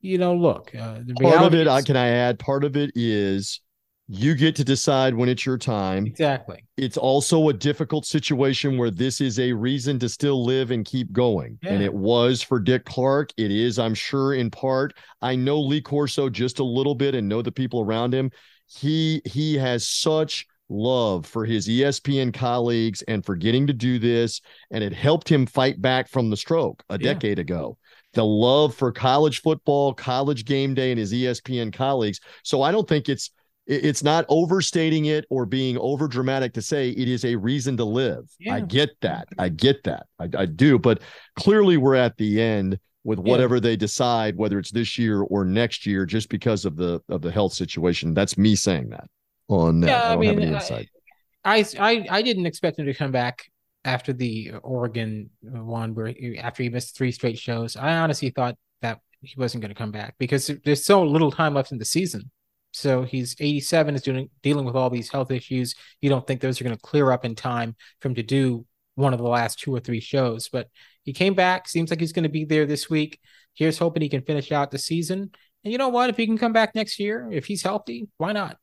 [0.00, 2.76] you know, look, uh, the part of it, is, I can I add, part of
[2.76, 3.60] it is
[4.08, 6.06] you get to decide when it's your time.
[6.06, 6.64] Exactly.
[6.76, 11.12] It's also a difficult situation where this is a reason to still live and keep
[11.12, 11.58] going.
[11.62, 11.74] Yeah.
[11.74, 13.30] And it was for Dick Clark.
[13.36, 14.94] It is, I'm sure, in part.
[15.20, 18.30] I know Lee Corso just a little bit and know the people around him.
[18.66, 24.40] He he has such love for his ESPN colleagues and for getting to do this.
[24.70, 27.12] And it helped him fight back from the stroke a yeah.
[27.12, 27.78] decade ago
[28.14, 32.20] the love for college football, college game day, and his ESPN colleagues.
[32.42, 33.30] So I don't think it's
[33.72, 37.84] it's not overstating it or being over dramatic to say it is a reason to
[37.84, 38.30] live.
[38.38, 38.54] Yeah.
[38.54, 39.28] I get that.
[39.38, 40.06] I get that.
[40.18, 40.78] I, I, do.
[40.78, 41.00] But
[41.36, 43.60] clearly, we're at the end with whatever yeah.
[43.60, 47.30] they decide, whether it's this year or next year, just because of the of the
[47.30, 48.14] health situation.
[48.14, 49.08] That's me saying that.
[49.48, 50.54] On that, yeah, I, I mean,
[51.44, 53.44] I, I I didn't expect him to come back
[53.84, 57.76] after the Oregon one, where after he missed three straight shows.
[57.76, 61.54] I honestly thought that he wasn't going to come back because there's so little time
[61.54, 62.30] left in the season.
[62.72, 65.74] So he's 87, is doing dealing with all these health issues.
[66.00, 68.66] You don't think those are going to clear up in time for him to do
[68.94, 70.48] one of the last two or three shows.
[70.48, 70.68] But
[71.04, 71.68] he came back.
[71.68, 73.20] Seems like he's going to be there this week.
[73.54, 75.30] Here's hoping he can finish out the season.
[75.64, 76.10] And you know what?
[76.10, 78.56] If he can come back next year, if he's healthy, why not?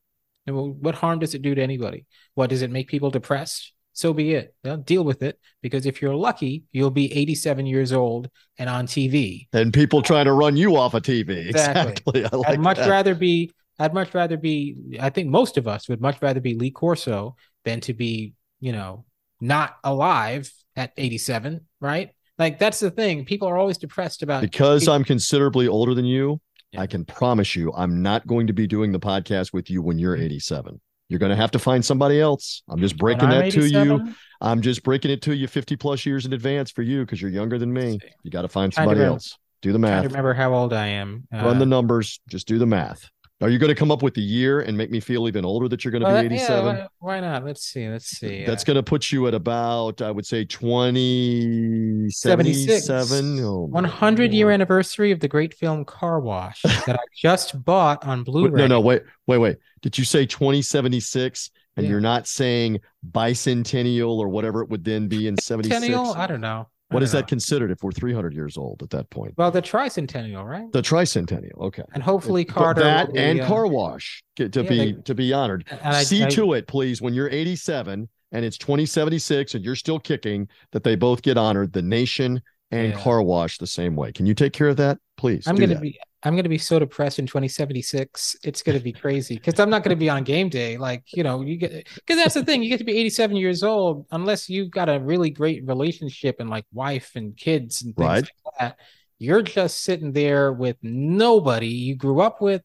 [0.46, 2.06] And what harm does it do to anybody?
[2.34, 3.72] What does it make people depressed?
[3.92, 4.54] So be it.
[4.62, 8.86] They'll deal with it because if you're lucky, you'll be 87 years old and on
[8.86, 9.48] TV.
[9.52, 11.46] And people trying to run you off of TV.
[11.50, 12.20] Exactly.
[12.20, 12.24] exactly.
[12.24, 12.88] I like I'd much that.
[12.88, 13.50] rather be
[13.80, 17.34] I'd much rather be, I think most of us would much rather be Lee Corso
[17.64, 19.06] than to be, you know,
[19.40, 22.10] not alive at 87, right?
[22.38, 23.24] Like that's the thing.
[23.24, 26.40] People are always depressed about because I'm considerably older than you.
[26.72, 26.82] Yeah.
[26.82, 29.98] I can promise you, I'm not going to be doing the podcast with you when
[29.98, 30.24] you're mm-hmm.
[30.24, 30.80] 87.
[31.08, 32.62] You're going to have to find somebody else.
[32.68, 34.14] I'm just breaking that to you.
[34.40, 37.30] I'm just breaking it to you 50 plus years in advance for you because you're
[37.30, 37.98] younger than me.
[38.22, 39.36] You got to find somebody else.
[39.62, 40.04] Do the math.
[40.04, 41.26] remember how old I am.
[41.32, 42.20] Run the uh, numbers.
[42.28, 43.10] Just do the math.
[43.42, 45.66] Are you going to come up with the year and make me feel even older
[45.68, 46.76] that you're going to well, be 87?
[46.76, 47.42] Yeah, why not?
[47.42, 47.88] Let's see.
[47.88, 48.44] Let's see.
[48.44, 53.40] That's uh, going to put you at about, I would say, 20, 77.
[53.40, 58.24] Oh, 100 year anniversary of the great film Car Wash that I just bought on
[58.24, 58.60] Blu ray.
[58.60, 59.56] No, no, wait, wait, wait.
[59.80, 61.50] Did you say 2076?
[61.76, 61.90] And yeah.
[61.92, 62.80] you're not saying
[63.10, 65.88] bicentennial or whatever it would then be in 76?
[66.14, 66.68] I don't know.
[66.90, 67.20] What is know.
[67.20, 69.34] that considered if we're 300 years old at that point?
[69.36, 70.70] Well, the tricentennial, right?
[70.72, 71.84] The tricentennial, okay.
[71.94, 75.14] And hopefully Carter that be, and uh, car wash get to yeah, be they, to
[75.14, 75.64] be honored.
[76.02, 80.48] See I, to it, please, when you're 87 and it's 2076 and you're still kicking,
[80.72, 81.72] that they both get honored.
[81.72, 83.00] The nation and yeah.
[83.00, 84.12] car wash the same way.
[84.12, 85.46] Can you take care of that, please?
[85.46, 88.36] I'm gonna be I'm going to be so depressed in 2076.
[88.44, 90.76] It's going to be crazy because I'm not going to be on game day.
[90.76, 92.62] Like, you know, you get, because that's the thing.
[92.62, 96.50] You get to be 87 years old unless you've got a really great relationship and
[96.50, 98.30] like wife and kids and things right.
[98.44, 98.76] like that.
[99.18, 102.62] You're just sitting there with nobody you grew up with.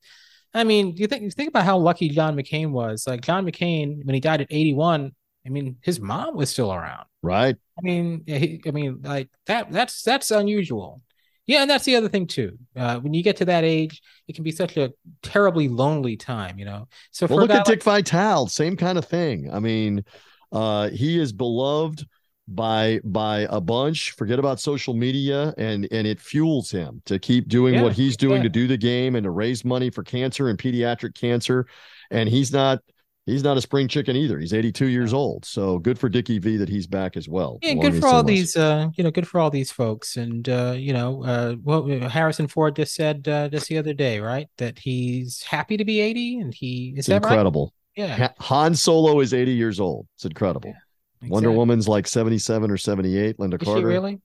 [0.53, 3.05] I mean, you think you think about how lucky John McCain was.
[3.05, 5.13] Like John McCain, when he died at 81,
[5.45, 7.05] I mean, his mom was still around.
[7.21, 7.57] Right.
[7.77, 9.71] I mean, he, I mean, like that.
[9.71, 11.01] That's that's unusual.
[11.47, 12.57] Yeah, and that's the other thing too.
[12.75, 14.91] Uh, when you get to that age, it can be such a
[15.21, 16.87] terribly lonely time, you know.
[17.11, 19.51] So well, look at Dick Vitale, same kind of thing.
[19.51, 20.03] I mean,
[20.51, 22.05] Uh, he is beloved
[22.47, 24.11] by by a bunch.
[24.11, 28.15] Forget about social media, and and it fuels him to keep doing Yeah, what he's
[28.15, 28.43] doing yeah.
[28.43, 31.65] to do the game and to raise money for cancer and pediatric cancer.
[32.11, 32.79] And he's not
[33.25, 34.39] he's not a spring chicken either.
[34.39, 35.45] He's 82 years old.
[35.45, 37.59] So good for Dickie V that he's back as well.
[37.61, 40.17] Yeah, good for all these, uh, you know, good for all these folks.
[40.17, 44.19] And uh, you know, uh, well, Harrison Ford just said uh, just the other day,
[44.19, 47.31] right, that he's happy to be 80, and he is that right?
[47.31, 47.73] incredible.
[47.95, 50.07] Yeah, Ha- Han Solo is 80 years old.
[50.15, 50.73] It's incredible.
[51.21, 51.57] Wonder exactly.
[51.57, 53.39] Woman's like 77 or 78.
[53.39, 53.87] Linda Is she Carter.
[53.87, 54.21] really?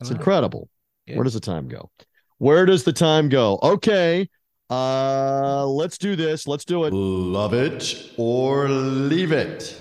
[0.00, 0.68] It's incredible.
[1.06, 1.16] Yeah.
[1.16, 1.90] Where does the time go?
[2.38, 3.58] Where does the time go?
[3.62, 4.28] Okay.
[4.72, 6.46] Uh let's do this.
[6.46, 6.94] Let's do it.
[6.94, 9.78] Love it or leave it.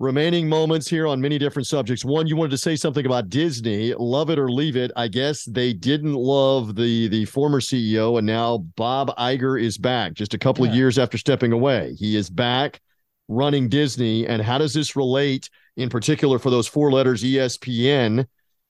[0.00, 2.04] Remaining moments here on many different subjects.
[2.04, 3.94] One, you wanted to say something about Disney.
[3.94, 4.90] Love it or leave it.
[4.96, 10.12] I guess they didn't love the the former CEO, and now Bob Iger is back.
[10.12, 12.80] Just a couple of years after stepping away, he is back
[13.28, 14.26] running Disney.
[14.26, 18.26] And how does this relate, in particular, for those four letters ESPN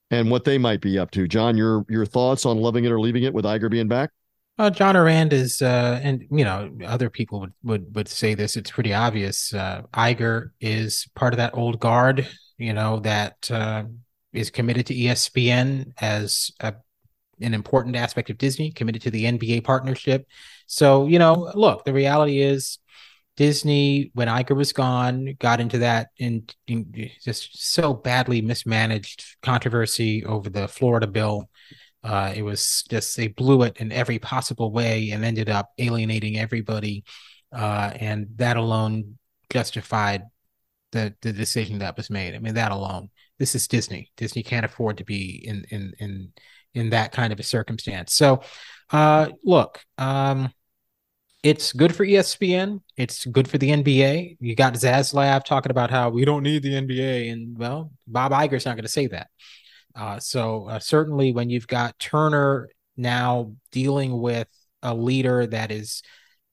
[0.09, 1.27] and what they might be up to?
[1.27, 4.11] Jon, your your thoughts on loving it or leaving it with Iger being back?
[4.57, 8.55] Uh, Jon Arand is, uh, and you know, other people would, would would say this.
[8.55, 9.53] It's pretty obvious.
[9.53, 12.27] Uh, Iger is part of that old guard,
[12.57, 13.83] you know, that uh,
[14.31, 16.73] is committed to ESPN as a,
[17.41, 20.25] an important aspect of Disney, committed to the NBA partnership.
[20.67, 22.79] So, you know, look, the reality is
[23.35, 30.23] Disney, when Iger was gone, got into that in, in just so badly mismanaged controversy
[30.23, 31.49] over the Florida bill.
[32.05, 36.37] Uh, it was just they blew it in every possible way and ended up alienating
[36.37, 37.03] everybody.
[37.51, 39.17] Uh, and that alone
[39.51, 40.21] justified
[40.91, 42.35] the the decision that was made.
[42.35, 43.09] I mean, that alone.
[43.39, 44.11] This is Disney.
[44.17, 46.31] Disney can't afford to be in in in
[46.75, 48.13] in that kind of a circumstance.
[48.13, 48.43] So,
[48.91, 50.53] uh, look, um,
[51.41, 52.81] it's good for ESPN.
[52.97, 54.37] It's good for the NBA.
[54.39, 58.65] You got Zaslav talking about how we don't need the NBA, and well, Bob Iger's
[58.65, 59.29] not going to say that.
[59.95, 64.47] Uh, so uh, certainly, when you've got Turner now dealing with
[64.81, 66.01] a leader that is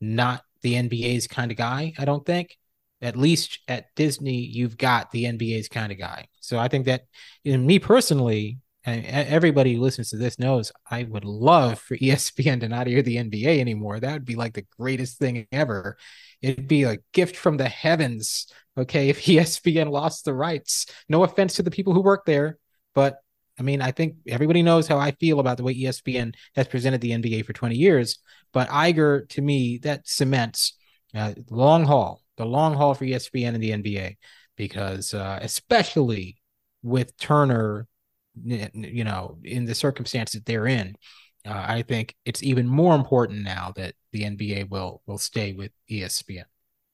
[0.01, 2.57] not the NBA's kind of guy, I don't think.
[3.01, 6.29] At least at Disney, you've got the NBA's kind of guy.
[6.41, 7.03] So I think that,
[7.45, 12.61] in me personally, and everybody who listens to this knows I would love for ESPN
[12.61, 14.01] to not hear the NBA anymore.
[14.01, 15.97] That would be like the greatest thing ever.
[16.41, 18.47] It'd be a gift from the heavens.
[18.77, 20.87] Okay, if ESPN lost the rights.
[21.09, 22.59] No offense to the people who work there,
[22.95, 23.19] but
[23.63, 27.01] I mean, I think everybody knows how I feel about the way ESPN has presented
[27.01, 28.19] the NBA for 20 years.
[28.53, 30.77] But Iger, to me, that cements
[31.15, 34.17] uh, long haul, the long haul for ESPN and the NBA,
[34.57, 36.39] because uh, especially
[36.83, 37.87] with Turner,
[38.45, 40.97] you know, in the circumstances that they're in,
[41.47, 45.71] uh, I think it's even more important now that the NBA will will stay with
[45.89, 46.47] ESPN.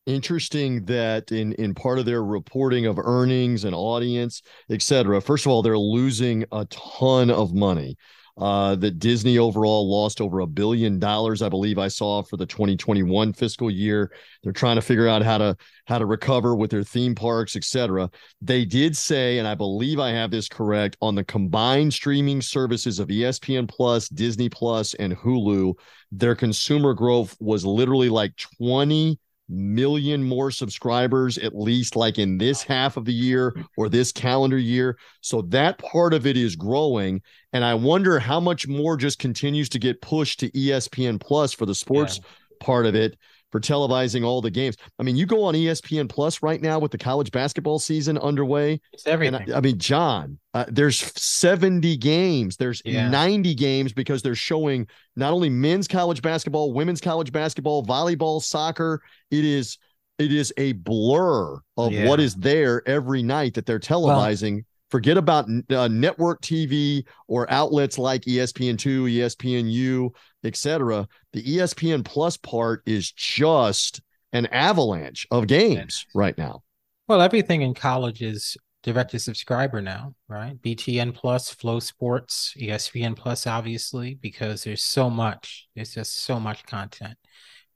[0.08, 4.40] Interesting that in in part of their reporting of earnings and audience
[4.70, 7.96] et cetera first of all they're losing a ton of money.
[8.38, 12.46] Uh that disney overall lost over a billion dollars i believe i saw for the
[12.46, 14.10] 2021 fiscal year.
[14.42, 15.56] They're trying to figure out how to
[15.86, 18.08] how to recover with their theme parks et cetera.
[18.40, 22.98] They did say and i believe i have this correct on the combined streaming services
[22.98, 25.74] of espn plus disney plus and hulu
[26.12, 29.18] their consumer growth was literally like 20
[29.48, 34.58] million more subscribers at least like in this half of the year or this calendar
[34.58, 34.98] year.
[35.20, 37.22] So that part of it is growing
[37.52, 41.66] and i wonder how much more just continues to get pushed to espn plus for
[41.66, 42.20] the sports
[42.60, 43.16] part of it
[43.50, 46.90] for televising all the games i mean you go on espn plus right now with
[46.90, 49.52] the college basketball season underway It's and everything.
[49.52, 53.08] I, I mean, Jon, uh, there's 70 games, there's Yeah.
[53.08, 54.86] 90 games because they're showing
[55.16, 59.00] not only men's college basketball, women's college basketball, volleyball, soccer.
[59.30, 59.78] It is
[60.18, 62.08] it is a blur of Yeah.
[62.08, 64.64] what is there every night that they're televising.
[64.90, 70.10] Forget about uh, network TV or outlets like E ESPN2, ESPNU,
[70.44, 71.06] etc.
[71.32, 74.00] The ESPN Plus part is just
[74.32, 76.62] an avalanche of games right now.
[77.06, 80.60] Well, everything in college is direct to subscriber now, right?
[80.62, 85.68] BTN Plus, FloSports, ESPN Plus, obviously, because there's so much.
[85.74, 87.16] There's just so much content,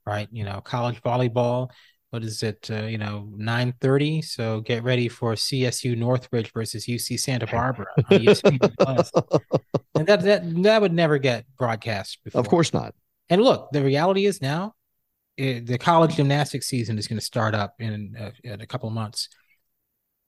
[0.05, 0.27] right?
[0.31, 1.69] You know, college volleyball.
[2.13, 2.69] What is it?
[2.69, 4.21] Uh, you know, nine thirty.
[4.21, 9.11] So get ready for CSU Northridge versus UC Santa Barbara on ESPN Plus,
[9.95, 12.39] and that that that would never get broadcast before.
[12.39, 12.93] Of course not.
[13.29, 14.75] And look, the reality is now
[15.39, 18.89] eh, the college gymnastics season is going to start up in, uh, in a couple
[18.89, 19.27] of months.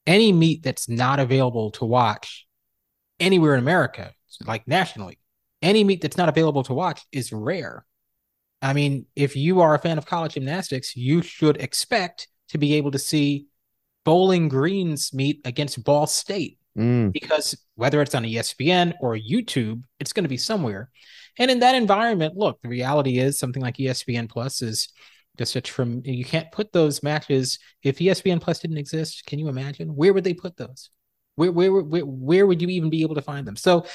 [0.08, 2.48] Any meet that's not available to watch
[3.20, 4.12] anywhere in America,
[4.44, 5.20] like nationally,
[5.62, 7.86] any meet that's not available to watch is rare.
[8.66, 12.74] I mean, if you are a fan of college gymnastics, you should expect to be
[12.74, 13.46] able to see
[14.04, 17.10] Bowling Green's meet against Ball State Mm.
[17.10, 20.90] because whether it's on ESPN or YouTube, it's going to be somewhere.
[21.38, 24.88] And in that environment, look, the reality is something like ESPN Plus is
[25.38, 26.02] just a trim.
[26.04, 29.24] You can't put those matches if ESPN Plus didn't exist.
[29.24, 30.90] Can you imagine where would they put those?
[31.36, 33.56] Where where where, where would you even be able to find them?
[33.56, 33.86] So,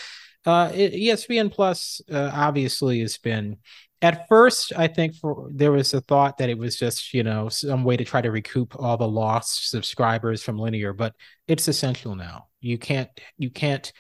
[0.45, 3.57] uh, ESPN Plus uh, obviously has been.
[4.03, 7.49] At first, I think for there was a thought that it was just you know
[7.49, 11.13] some way to try to recoup all the lost subscribers from linear, but
[11.47, 12.47] it's essential now.
[12.61, 13.91] You can't you can't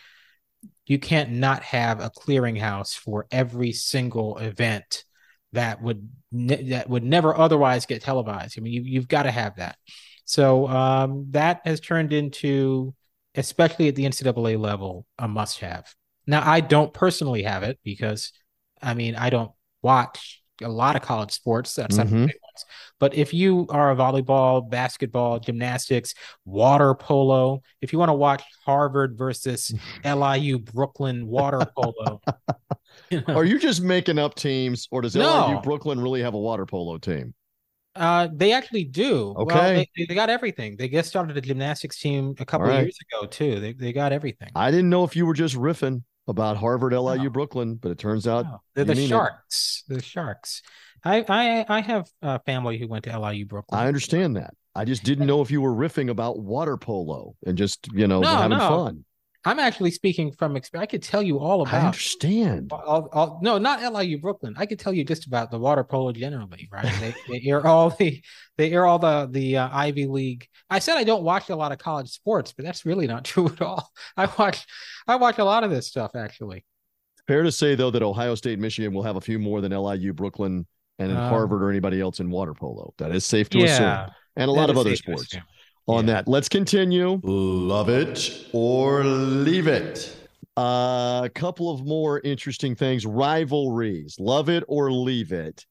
[0.87, 5.03] you can't not have a clearinghouse for every single event
[5.53, 8.57] that would ne- that would never otherwise get televised.
[8.57, 9.77] I mean, you you've got to have that.
[10.25, 12.93] So um, that has turned into,
[13.35, 15.93] especially at the NCAA level, a must-have.
[16.27, 18.31] Now, I don't personally have it because,
[18.81, 19.51] I mean, I don't
[19.81, 21.73] watch a lot of college sports.
[21.75, 22.25] That's not the Mhm.
[22.25, 22.65] big ones.
[22.99, 26.13] But if you are a volleyball, basketball, gymnastics,
[26.45, 32.21] water polo, if you want to watch Harvard versus LIU Brooklyn water polo,
[33.09, 35.23] you know, Are you just making up teams, or does No.
[35.23, 37.33] LIU Brooklyn really have a water polo team?
[37.95, 39.35] uh, they actually do.
[39.41, 39.85] Well, Okay.
[39.97, 40.77] they, they got everything.
[40.77, 42.83] They just started a gymnastics team a couple right.
[42.83, 43.59] years ago too.
[43.59, 44.49] They they got everything.
[44.55, 47.29] I didn't know if you were just riffing about Harvard, LIU.
[47.29, 49.09] Brooklyn, but it turns out they're the mean it.
[49.09, 49.83] Sharks.
[49.87, 50.63] The Sharks.
[51.03, 53.79] I I I have a family who went to LIU Brooklyn.
[53.79, 54.55] I understand that.
[54.73, 58.21] I just didn't know if you were riffing about water polo and just you know
[58.21, 58.69] No, having no.
[58.69, 59.05] fun.
[59.43, 60.87] I'm actually speaking from experience.
[60.87, 61.73] I could tell you all about.
[61.73, 62.71] I understand.
[62.71, 64.53] All, all, no, not LIU Brooklyn.
[64.57, 66.93] I could tell you just about the water polo generally, right?
[66.99, 68.21] They, they air all the
[68.57, 70.47] they air all the the uh, Ivy League.
[70.69, 73.47] I said I don't watch a lot of college sports, but that's really not true
[73.47, 73.91] at all.
[74.15, 74.65] I watch
[75.07, 76.63] I watch a lot of this stuff actually.
[77.27, 80.13] Fair to say though that Ohio State, Michigan will have a few more than LIU,
[80.13, 80.67] Brooklyn,
[80.99, 82.93] and Um, Harvard or anybody else in water polo.
[82.99, 85.43] That is safe to assume, and a lot of other sports assume.
[85.87, 86.13] On Yeah.
[86.13, 86.27] that.
[86.27, 87.19] Let's continue.
[87.23, 90.15] Love it or leave it.
[90.57, 93.05] Uh, a couple of more interesting things.
[93.05, 94.15] Rivalries.
[94.19, 95.65] Love it or leave it.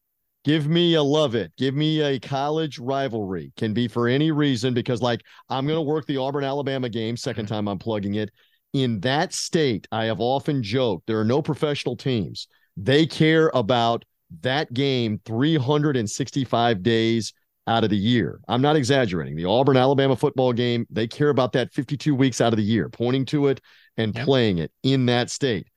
[0.45, 1.53] Give me a love it.
[1.59, 3.53] Give me a college rivalry.
[3.59, 7.17] Can be for any reason because, like, I'm going to work the Auburn Alabama game,
[7.17, 8.31] 2nd time I'm plugging it.
[8.73, 12.49] In that state, I have often joked there are no professional teams.
[12.77, 14.05] They care about
[14.41, 17.35] that game 365 days
[17.71, 18.41] out of the year.
[18.49, 19.37] I'm not exaggerating.
[19.37, 22.89] The Auburn Alabama football game, they care about that 52 weeks out of the year,
[22.89, 23.61] pointing to it
[23.97, 24.25] and Yep.
[24.25, 25.69] playing it in that state.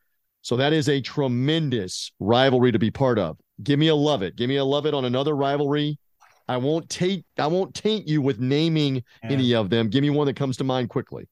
[0.41, 3.37] So that is a tremendous rivalry to be part of.
[3.61, 4.35] Give me a love it.
[4.35, 5.99] Give me a love it on another rivalry.
[6.47, 9.29] I won't taint I won't taint you with naming Yeah.
[9.31, 9.89] any of them.
[9.89, 11.25] Give me one that comes to mind quickly.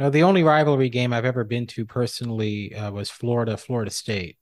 [0.00, 4.37] Now, the only rivalry game I've ever been to personally uh, was Florida, Florida State,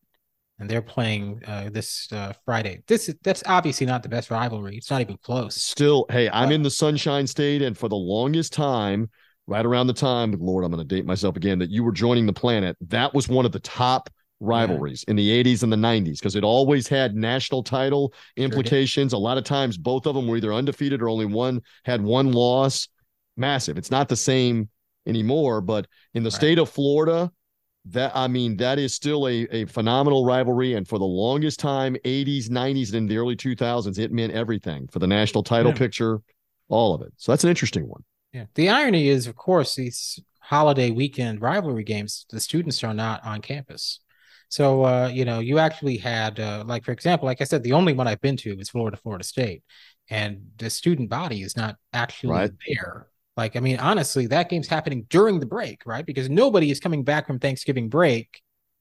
[0.59, 2.83] and they're playing uh, this uh, Friday.
[2.87, 4.77] This is that's obviously not the best rivalry.
[4.77, 5.55] It's not even close.
[5.57, 9.11] Still, hey, I'm Uh, in the Sunshine State, and for the longest time,
[9.47, 12.27] right around the time, Lord, I'm going to date myself again, that you were joining
[12.27, 16.19] the planet, that was one of the top rivalries in the 80s and the 90s
[16.19, 19.13] because it always had national title implications.
[19.13, 22.33] A lot of times, both of them were either undefeated or only one had one
[22.33, 22.89] loss.
[23.37, 23.77] Massive.
[23.79, 24.69] It's not the same
[25.07, 26.35] anymore, but in the Right.
[26.35, 27.31] state of Florida,
[27.91, 30.75] that I mean, that is still a, a phenomenal rivalry.
[30.75, 34.89] And for the longest time, 80s, 90s, and in the early 2000s, it meant everything
[34.89, 35.79] for the national title Yeah.
[35.79, 36.21] picture,
[36.69, 37.13] all of it.
[37.17, 38.03] So that's an interesting one.
[38.33, 38.47] Yeah.
[38.55, 43.41] The irony is, of course, these holiday weekend rivalry games, the students are not on
[43.41, 44.01] campus.
[44.49, 47.73] So, uh, you know, you actually had, uh, like, for example, like I said, the
[47.73, 49.63] only one I've been to is Florida, Florida State,
[50.09, 52.53] and the student body is not actually Right.
[52.69, 53.09] there.
[53.37, 56.07] Like, I mean, honestly, that game's happening during the break, right?
[56.07, 58.41] Because nobody is coming back from Thanksgiving break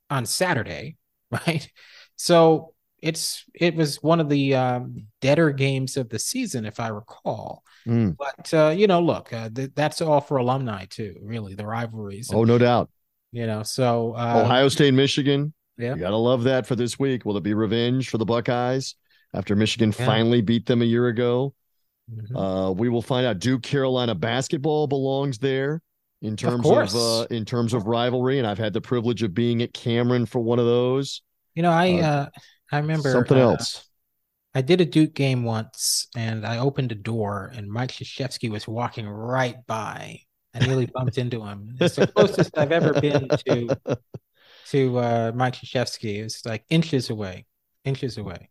[0.10, 0.96] on Saturday,
[1.32, 1.70] right?
[2.16, 6.88] So it's it was one of the um, deader games of the season, if I
[6.88, 7.64] recall.
[7.86, 8.16] Mm.
[8.18, 11.16] But uh, you know, look, uh, th- that's all for alumni too.
[11.22, 12.32] Really, the rivalries.
[12.34, 12.90] Oh, no doubt.
[13.32, 15.54] you know, so uh, Ohio State, Michigan.
[15.78, 15.96] Yeah.
[15.96, 17.26] You got to love that for this week.
[17.26, 18.96] Will it be revenge for the Buckeyes
[19.34, 20.06] after Michigan Yeah.
[20.06, 21.54] finally beat them a year ago?
[22.12, 22.36] Mhm.
[22.36, 23.40] Uh, we will find out.
[23.40, 25.82] Duke Carolina basketball belongs there
[26.22, 26.96] in terms of, course.
[26.96, 30.40] uh, in terms of rivalry, and I've had the privilege of being at Cameron for
[30.40, 31.22] one of those.
[31.54, 32.30] you know, I uh, uh,
[32.72, 33.88] I remember Something uh, else.
[34.54, 38.68] I did a Duke game once, and I opened a door, and Mike Krzyzewski was
[38.68, 40.22] walking right by.
[40.54, 41.76] I nearly bumped into him.
[41.82, 43.78] It's the closest I've ever been to
[44.70, 46.20] to uh, Mike Krzyzewski.
[46.20, 47.46] It was like inches away,
[47.84, 48.50] inches away.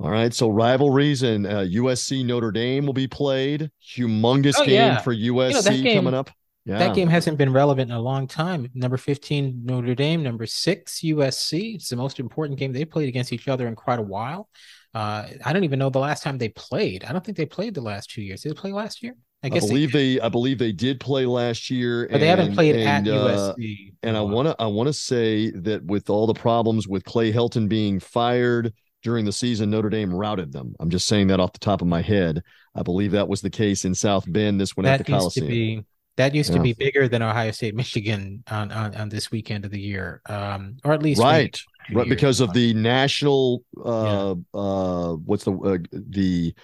[0.00, 3.70] All right, so rivalries and uh, USC Notre Dame will be played.
[3.96, 4.98] Humongous Oh, game yeah.
[4.98, 6.30] for USC that game- coming up.
[6.64, 8.68] Yeah, That game hasn't been relevant in a long time.
[8.74, 10.22] Number 15, Notre Dame.
[10.22, 11.74] Number six, USC.
[11.74, 14.48] It's the most important game they played against each other in quite a while.
[14.94, 17.02] Uh, I don't even know the last time they played.
[17.04, 18.42] I don't think they played the last two years.
[18.42, 19.14] Did they play last year?
[19.42, 22.28] I I, guess believe they, they, I believe they did play last year, but they
[22.28, 23.94] haven't played and, at uh, USC.
[24.04, 24.34] And I for a while.
[24.36, 27.98] want to I want to say that with all the problems with Clay Helton being
[27.98, 28.72] fired
[29.02, 30.74] during the season, Notre Dame routed them.
[30.80, 32.42] I'm just saying that off the top of my head.
[32.74, 34.60] I believe that was the case in South Bend.
[34.60, 35.48] This one at that the used to Coliseum.
[35.48, 35.84] be
[36.16, 39.70] that used to be bigger than Ohio State Michigan on, on on this weekend of
[39.70, 41.58] the year, um, or at least right,
[41.92, 46.54] right, because of the national uh uh what's the uh, the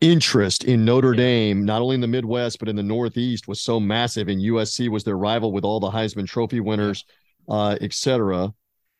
[0.00, 1.18] interest in Notre Yeah.
[1.18, 4.88] Dame, not only in the Midwest but in the Northeast, was so massive, and USC
[4.88, 7.04] was their rival with all the Heisman Trophy winners,
[7.48, 8.52] uh, et cetera.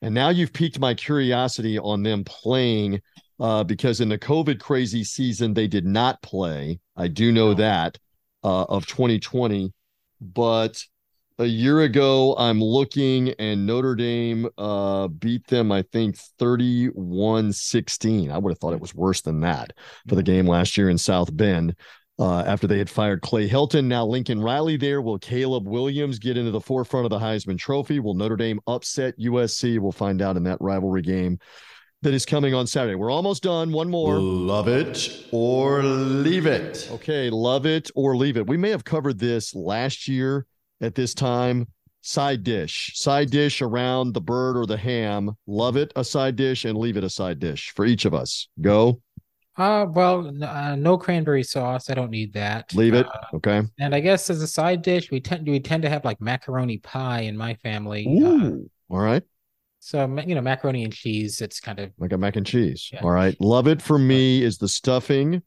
[0.02, 3.00] And now you've piqued my curiosity on them playing,
[3.40, 6.78] uh, because in the COVID crazy season they did not play.
[6.96, 7.54] I do know No.
[7.54, 7.98] that
[8.44, 9.72] uh, of 2020,
[10.20, 10.82] but
[11.40, 18.38] a year ago i'm looking and notre dame uh beat them i think 31-16 i
[18.38, 19.72] would have thought it was worse than that
[20.08, 21.76] for the game last year in south bend
[22.18, 23.84] uh, after they had fired clay Helton.
[23.84, 28.00] now lincoln riley there will caleb williams get into the forefront of the heisman trophy
[28.00, 31.38] will notre dame upset usc we'll find out in that rivalry game
[32.02, 36.88] that is coming on saturday we're almost done one more Love it or leave it.
[36.90, 38.46] Okay, love it or leave it.
[38.46, 40.46] We may have covered this last year
[40.80, 41.66] at this time.
[42.00, 45.32] Side dish, side dish around the bird or the ham.
[45.46, 48.48] Love it a side dish and leave it a side dish for each of us.
[48.60, 49.02] Go,
[49.58, 51.90] Uh, well, uh, no cranberry sauce.
[51.90, 52.72] I don't need that.
[52.74, 53.06] leave it.
[53.06, 53.62] Uh, Okay.
[53.80, 56.78] and I guess as a side dish, we tend we tend to have like macaroni
[56.78, 58.06] pie in my family.
[58.06, 58.70] Uh, Ooh.
[58.88, 59.22] All right.
[59.80, 61.40] so you know, macaroni and cheese.
[61.40, 62.88] It's kind of Like a mac and cheese.
[62.92, 63.02] Yeah.
[63.02, 63.36] All right.
[63.40, 65.42] Love it for me is the stuffing.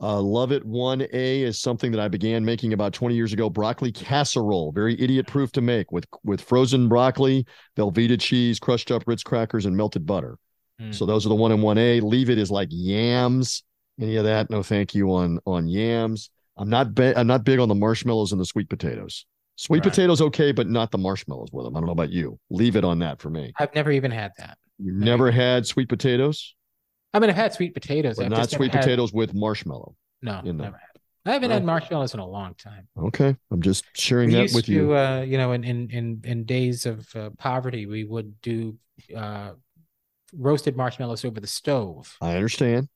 [0.00, 3.50] Uh, love it 1A is something that I began making about 20 years ago.
[3.50, 7.44] Broccoli casserole, very idiot proof to make with with frozen broccoli,
[7.76, 10.38] Velveeta cheese, crushed up Ritz crackers, and melted butter.
[10.80, 10.94] Mm.
[10.94, 12.00] So those are the one and one A.
[12.00, 13.62] Leave it is like yams.
[14.00, 14.48] Any of that?
[14.50, 16.30] No, thank you on on yams.
[16.56, 19.26] I'm not be- I'm not big on the marshmallows and the sweet potatoes.
[19.56, 19.90] Sweet Right.
[19.90, 21.76] potatoes okay, but not the marshmallows with them.
[21.76, 22.38] I don't know about you.
[22.50, 23.52] Leave it on that for me.
[23.58, 24.56] I've never even had that.
[24.78, 26.54] You never had sweet potatoes,
[27.12, 28.16] I mean, I've had sweet potatoes.
[28.16, 29.96] but I've not never sweet had- potatoes with marshmallow.
[30.22, 30.58] No, in them.
[30.58, 30.84] never had.
[31.26, 31.54] I haven't Oh.
[31.54, 32.86] had marshmallows in a long time.
[32.96, 34.96] Okay, I'm just sharing We that used with to, you.
[34.96, 38.78] uh, you know, in in in in days of uh, poverty, we would do
[39.16, 39.52] uh,
[40.36, 42.16] roasted marshmallows over the stove.
[42.20, 42.88] I understand.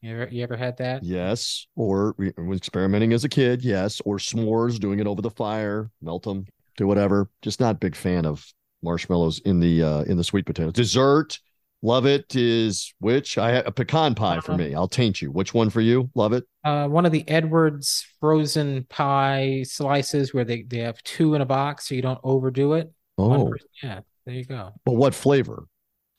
[0.00, 1.02] You ever you ever had that?
[1.02, 2.14] Yes, or
[2.52, 3.64] experimenting as a kid.
[3.64, 7.28] Yes, or s'mores, doing it over the fire, melt them, do whatever.
[7.42, 8.46] Just not big fan of
[8.82, 10.72] marshmallows in the uh in the sweet potatoes.
[10.74, 11.40] Dessert,
[11.82, 14.58] love it is which I a pecan pie for Uh-huh.
[14.58, 14.74] me.
[14.76, 15.32] I'll taint you.
[15.32, 16.10] Which one for you?
[16.14, 16.44] Love it.
[16.62, 21.46] Uh, one of the Edwards frozen pie slices where they, they have two in a
[21.46, 22.92] box so you don't overdo it.
[23.16, 24.74] Oh, yeah, there you go.
[24.84, 25.64] but what flavor?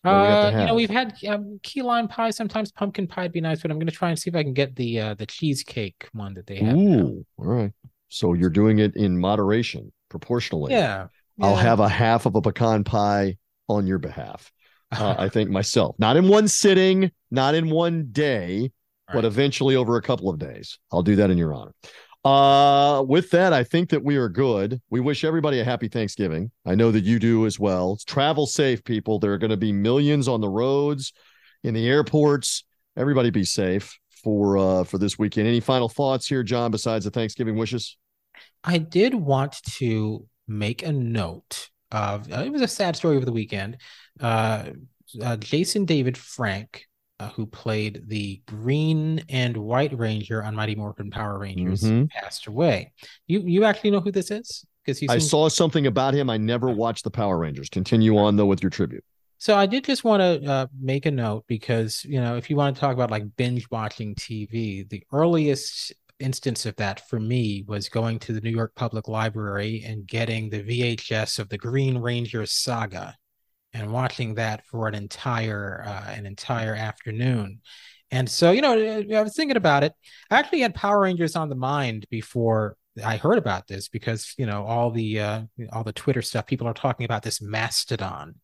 [0.08, 2.30] What do we have Uh, you know, we've had um, key lime pie.
[2.32, 4.44] Sometimes pumpkin pie would be nice, but I'm going to try and see if I
[4.44, 6.80] can get the uh, the cheesecake one that they have.
[6.86, 7.12] now.
[7.12, 7.72] Ooh, all right.
[8.10, 10.72] So you're doing it in moderation, proportionally.
[10.72, 11.08] Yeah,
[11.42, 13.38] I'll have a half of a pecan pie
[13.70, 14.52] on your behalf.
[14.98, 15.96] uh, I think myself.
[16.00, 18.72] Not in one sitting, not in one day,
[19.12, 19.26] but Right.
[19.26, 20.78] eventually over a couple of days.
[20.92, 21.74] I'll do that in your honor.
[22.26, 24.82] Uh, with that, I think that we are good.
[24.90, 26.52] We wish everybody a happy Thanksgiving.
[26.66, 27.98] I know that you do as well.
[28.06, 29.20] Travel safe, people.
[29.20, 31.14] There are going to be millions on the roads,
[31.64, 32.66] in the airports.
[32.98, 35.48] Everybody be safe for uh for this weekend.
[35.48, 37.98] Any final thoughts here, Jon, besides the Thanksgiving wishes?
[38.64, 43.26] I did want to make a note of uh, it was a sad story over
[43.26, 43.78] the weekend.
[44.20, 44.72] Uh,
[45.24, 46.86] uh, Jason David Frank,
[47.20, 52.10] uh, who played the Green and White Ranger on Mighty Morphin Power Rangers, Mhm.
[52.10, 52.92] passed away.
[53.28, 54.66] You you actually know who this is?
[54.86, 56.30] Because I saw something about him.
[56.30, 57.70] I never watched the Power Rangers.
[57.70, 59.04] Continue on though with your tribute.
[59.38, 62.56] So I did just want to uh, make a note because you know if you
[62.56, 67.64] want to talk about like binge watching TV, the earliest instance of that for me
[67.68, 71.98] was going to the New York Public Library and getting the VHS of the Green
[71.98, 73.16] Ranger saga
[73.74, 77.62] and watching that for an entire uh, an entire afternoon.
[78.12, 78.74] And so you know
[79.16, 79.94] I was thinking about it.
[80.32, 84.46] I actually had Power Rangers on the mind before I heard about this because you
[84.46, 85.42] know all the uh,
[85.72, 88.36] all the Twitter stuff people are talking about this mastodon.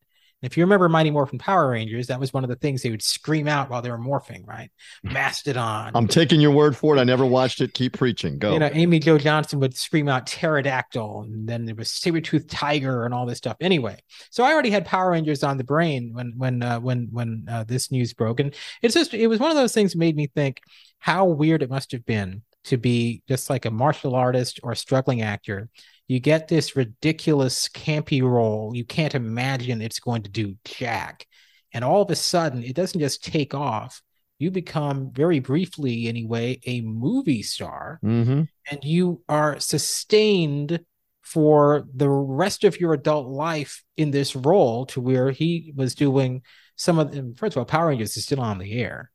[0.42, 3.02] If you remember Mighty Morphin Power Rangers, that was one of the things they would
[3.02, 4.70] scream out while they were morphing, right?
[5.04, 5.92] Mastodon.
[5.96, 7.00] I'm taking your word for it.
[7.00, 7.74] I never watched it.
[7.74, 8.38] Keep preaching.
[8.38, 8.54] Go.
[8.54, 13.06] You know, Amy Jo Johnson would scream out pterodactyl, and then there was saber-toothed tiger
[13.06, 13.58] and all this stuff.
[13.60, 13.98] Anyway,
[14.30, 17.64] so I already had Power Rangers on the brain when when uh, when when uh,
[17.64, 20.28] this news broke, and it's just it was one of those things that made me
[20.28, 20.62] think
[21.00, 24.76] how weird it must have been to be just like a martial artist or a
[24.76, 25.70] struggling actor.
[26.08, 28.72] You get this ridiculous campy role.
[28.76, 31.26] You can't imagine it's going to do jack,
[31.74, 34.02] and all of a sudden, it doesn't just take off
[34.38, 38.44] you become very briefly, anyway, a movie star, Mm-hmm.
[38.70, 40.82] and you are sustained
[41.22, 46.42] for the rest of your adult life in this role to where he was doing
[46.76, 49.10] some of the first of all power rangers is still on the air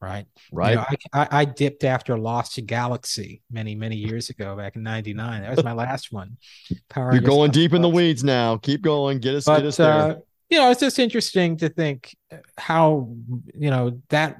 [0.00, 0.74] right You Right.
[0.76, 5.42] know, I, I, dipped after lost to galaxy many many years ago back in 99
[5.42, 6.36] that was my last one
[6.88, 8.58] power You're going deep in the weeds now.
[8.58, 9.18] Keep going.
[9.20, 9.92] Get us, get us there.
[9.92, 10.14] uh,
[10.48, 12.16] you know it's just interesting to think
[12.56, 13.14] how
[13.54, 14.38] you know that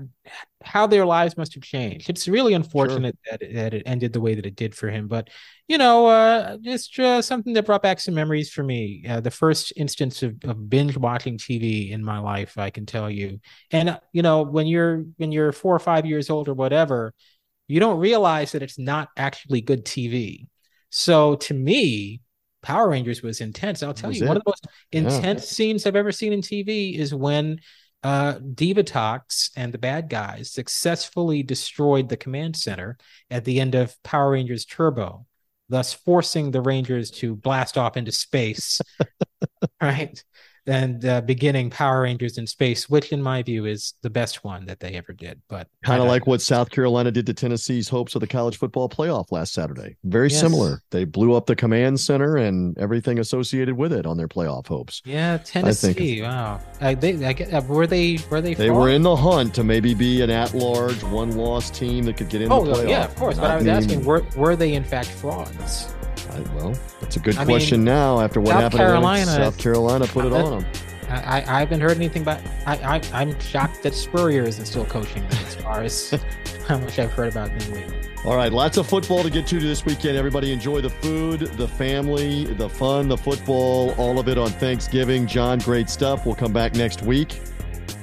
[0.63, 2.11] how their lives must have changed.
[2.11, 5.07] It's really unfortunate that, it, that it ended the way that it did for him
[5.07, 5.29] but
[5.69, 9.05] you know uh it's just something that brought back some memories for me.
[9.09, 13.11] Uh, the first instance of, of binge watching tv in my life i can tell
[13.11, 13.41] you.
[13.71, 17.15] And uh, you know when you're when you're four or five years old or whatever
[17.69, 20.47] you don't realize that it's not actually good tv
[20.91, 22.21] so to me
[22.67, 23.83] power rangers was intense.
[23.83, 25.01] I'll tell Was you one of the most Yeah.
[25.01, 27.61] intense scenes i've ever seen in tv is when
[28.03, 32.97] uh divatox and the bad guys successfully destroyed the command center
[33.31, 35.27] at the end of power rangers turbo
[35.69, 38.81] thus forcing the rangers to blast off into space
[39.83, 40.23] right
[40.67, 44.65] and uh, beginning power rangers in space which in my view is the best one
[44.67, 48.15] that they ever did but Kind of like what South Carolina did to Tennessee's hopes
[48.15, 49.97] of the college football playoff last Saturday.
[50.05, 50.41] Very Yes.
[50.41, 50.83] similar.
[50.91, 55.03] They blew up the command center and everything associated with it on their playoff hopes.
[55.05, 59.15] yeah tennessee wow I, they I, uh, were they were they They were in the
[59.17, 62.89] hunt to maybe be an at-large, one-loss team that could get in Oh the playoff.
[62.89, 63.37] yeah, of course.
[63.39, 65.93] But I was mean, asking, were were they in fact frauds?
[66.55, 68.81] Well, that's a good I question mean, now after what South happened.
[68.83, 70.71] in Carolina- South Carolina put it Uh, on them.
[71.09, 72.41] I, I haven't heard anything about.
[72.67, 76.11] I, I I'm shocked that Spurrier isn't still coaching as far as
[76.67, 78.09] how much I've heard about New England.
[78.25, 80.17] All right, lots of football to get to this weekend.
[80.17, 85.29] Everybody enjoy the food, the family, the fun, the football, all of it on Thanksgiving.
[85.29, 86.27] Jon, great stuff.
[86.27, 87.41] We'll come back next week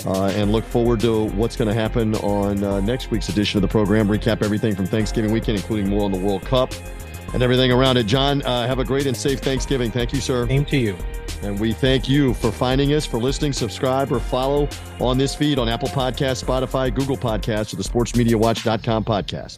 [0.05, 3.63] uh, and look forward to what's going to happen on uh, next week's edition of
[3.63, 4.07] the program.
[4.07, 6.73] Recap everything from Thanksgiving weekend, including more on the World Cup
[7.33, 8.05] and everything around it.
[8.05, 9.91] Jon, uh, have a great and safe Thanksgiving.
[9.91, 10.47] Thank you, sir.
[10.47, 10.95] Same to you.
[11.41, 14.69] And we thank you for finding us, for listening, subscribe, or follow
[15.01, 19.57] on this feed on Apple Podcasts, Spotify, Google Podcasts, or the SportsMediaWatch.com podcast.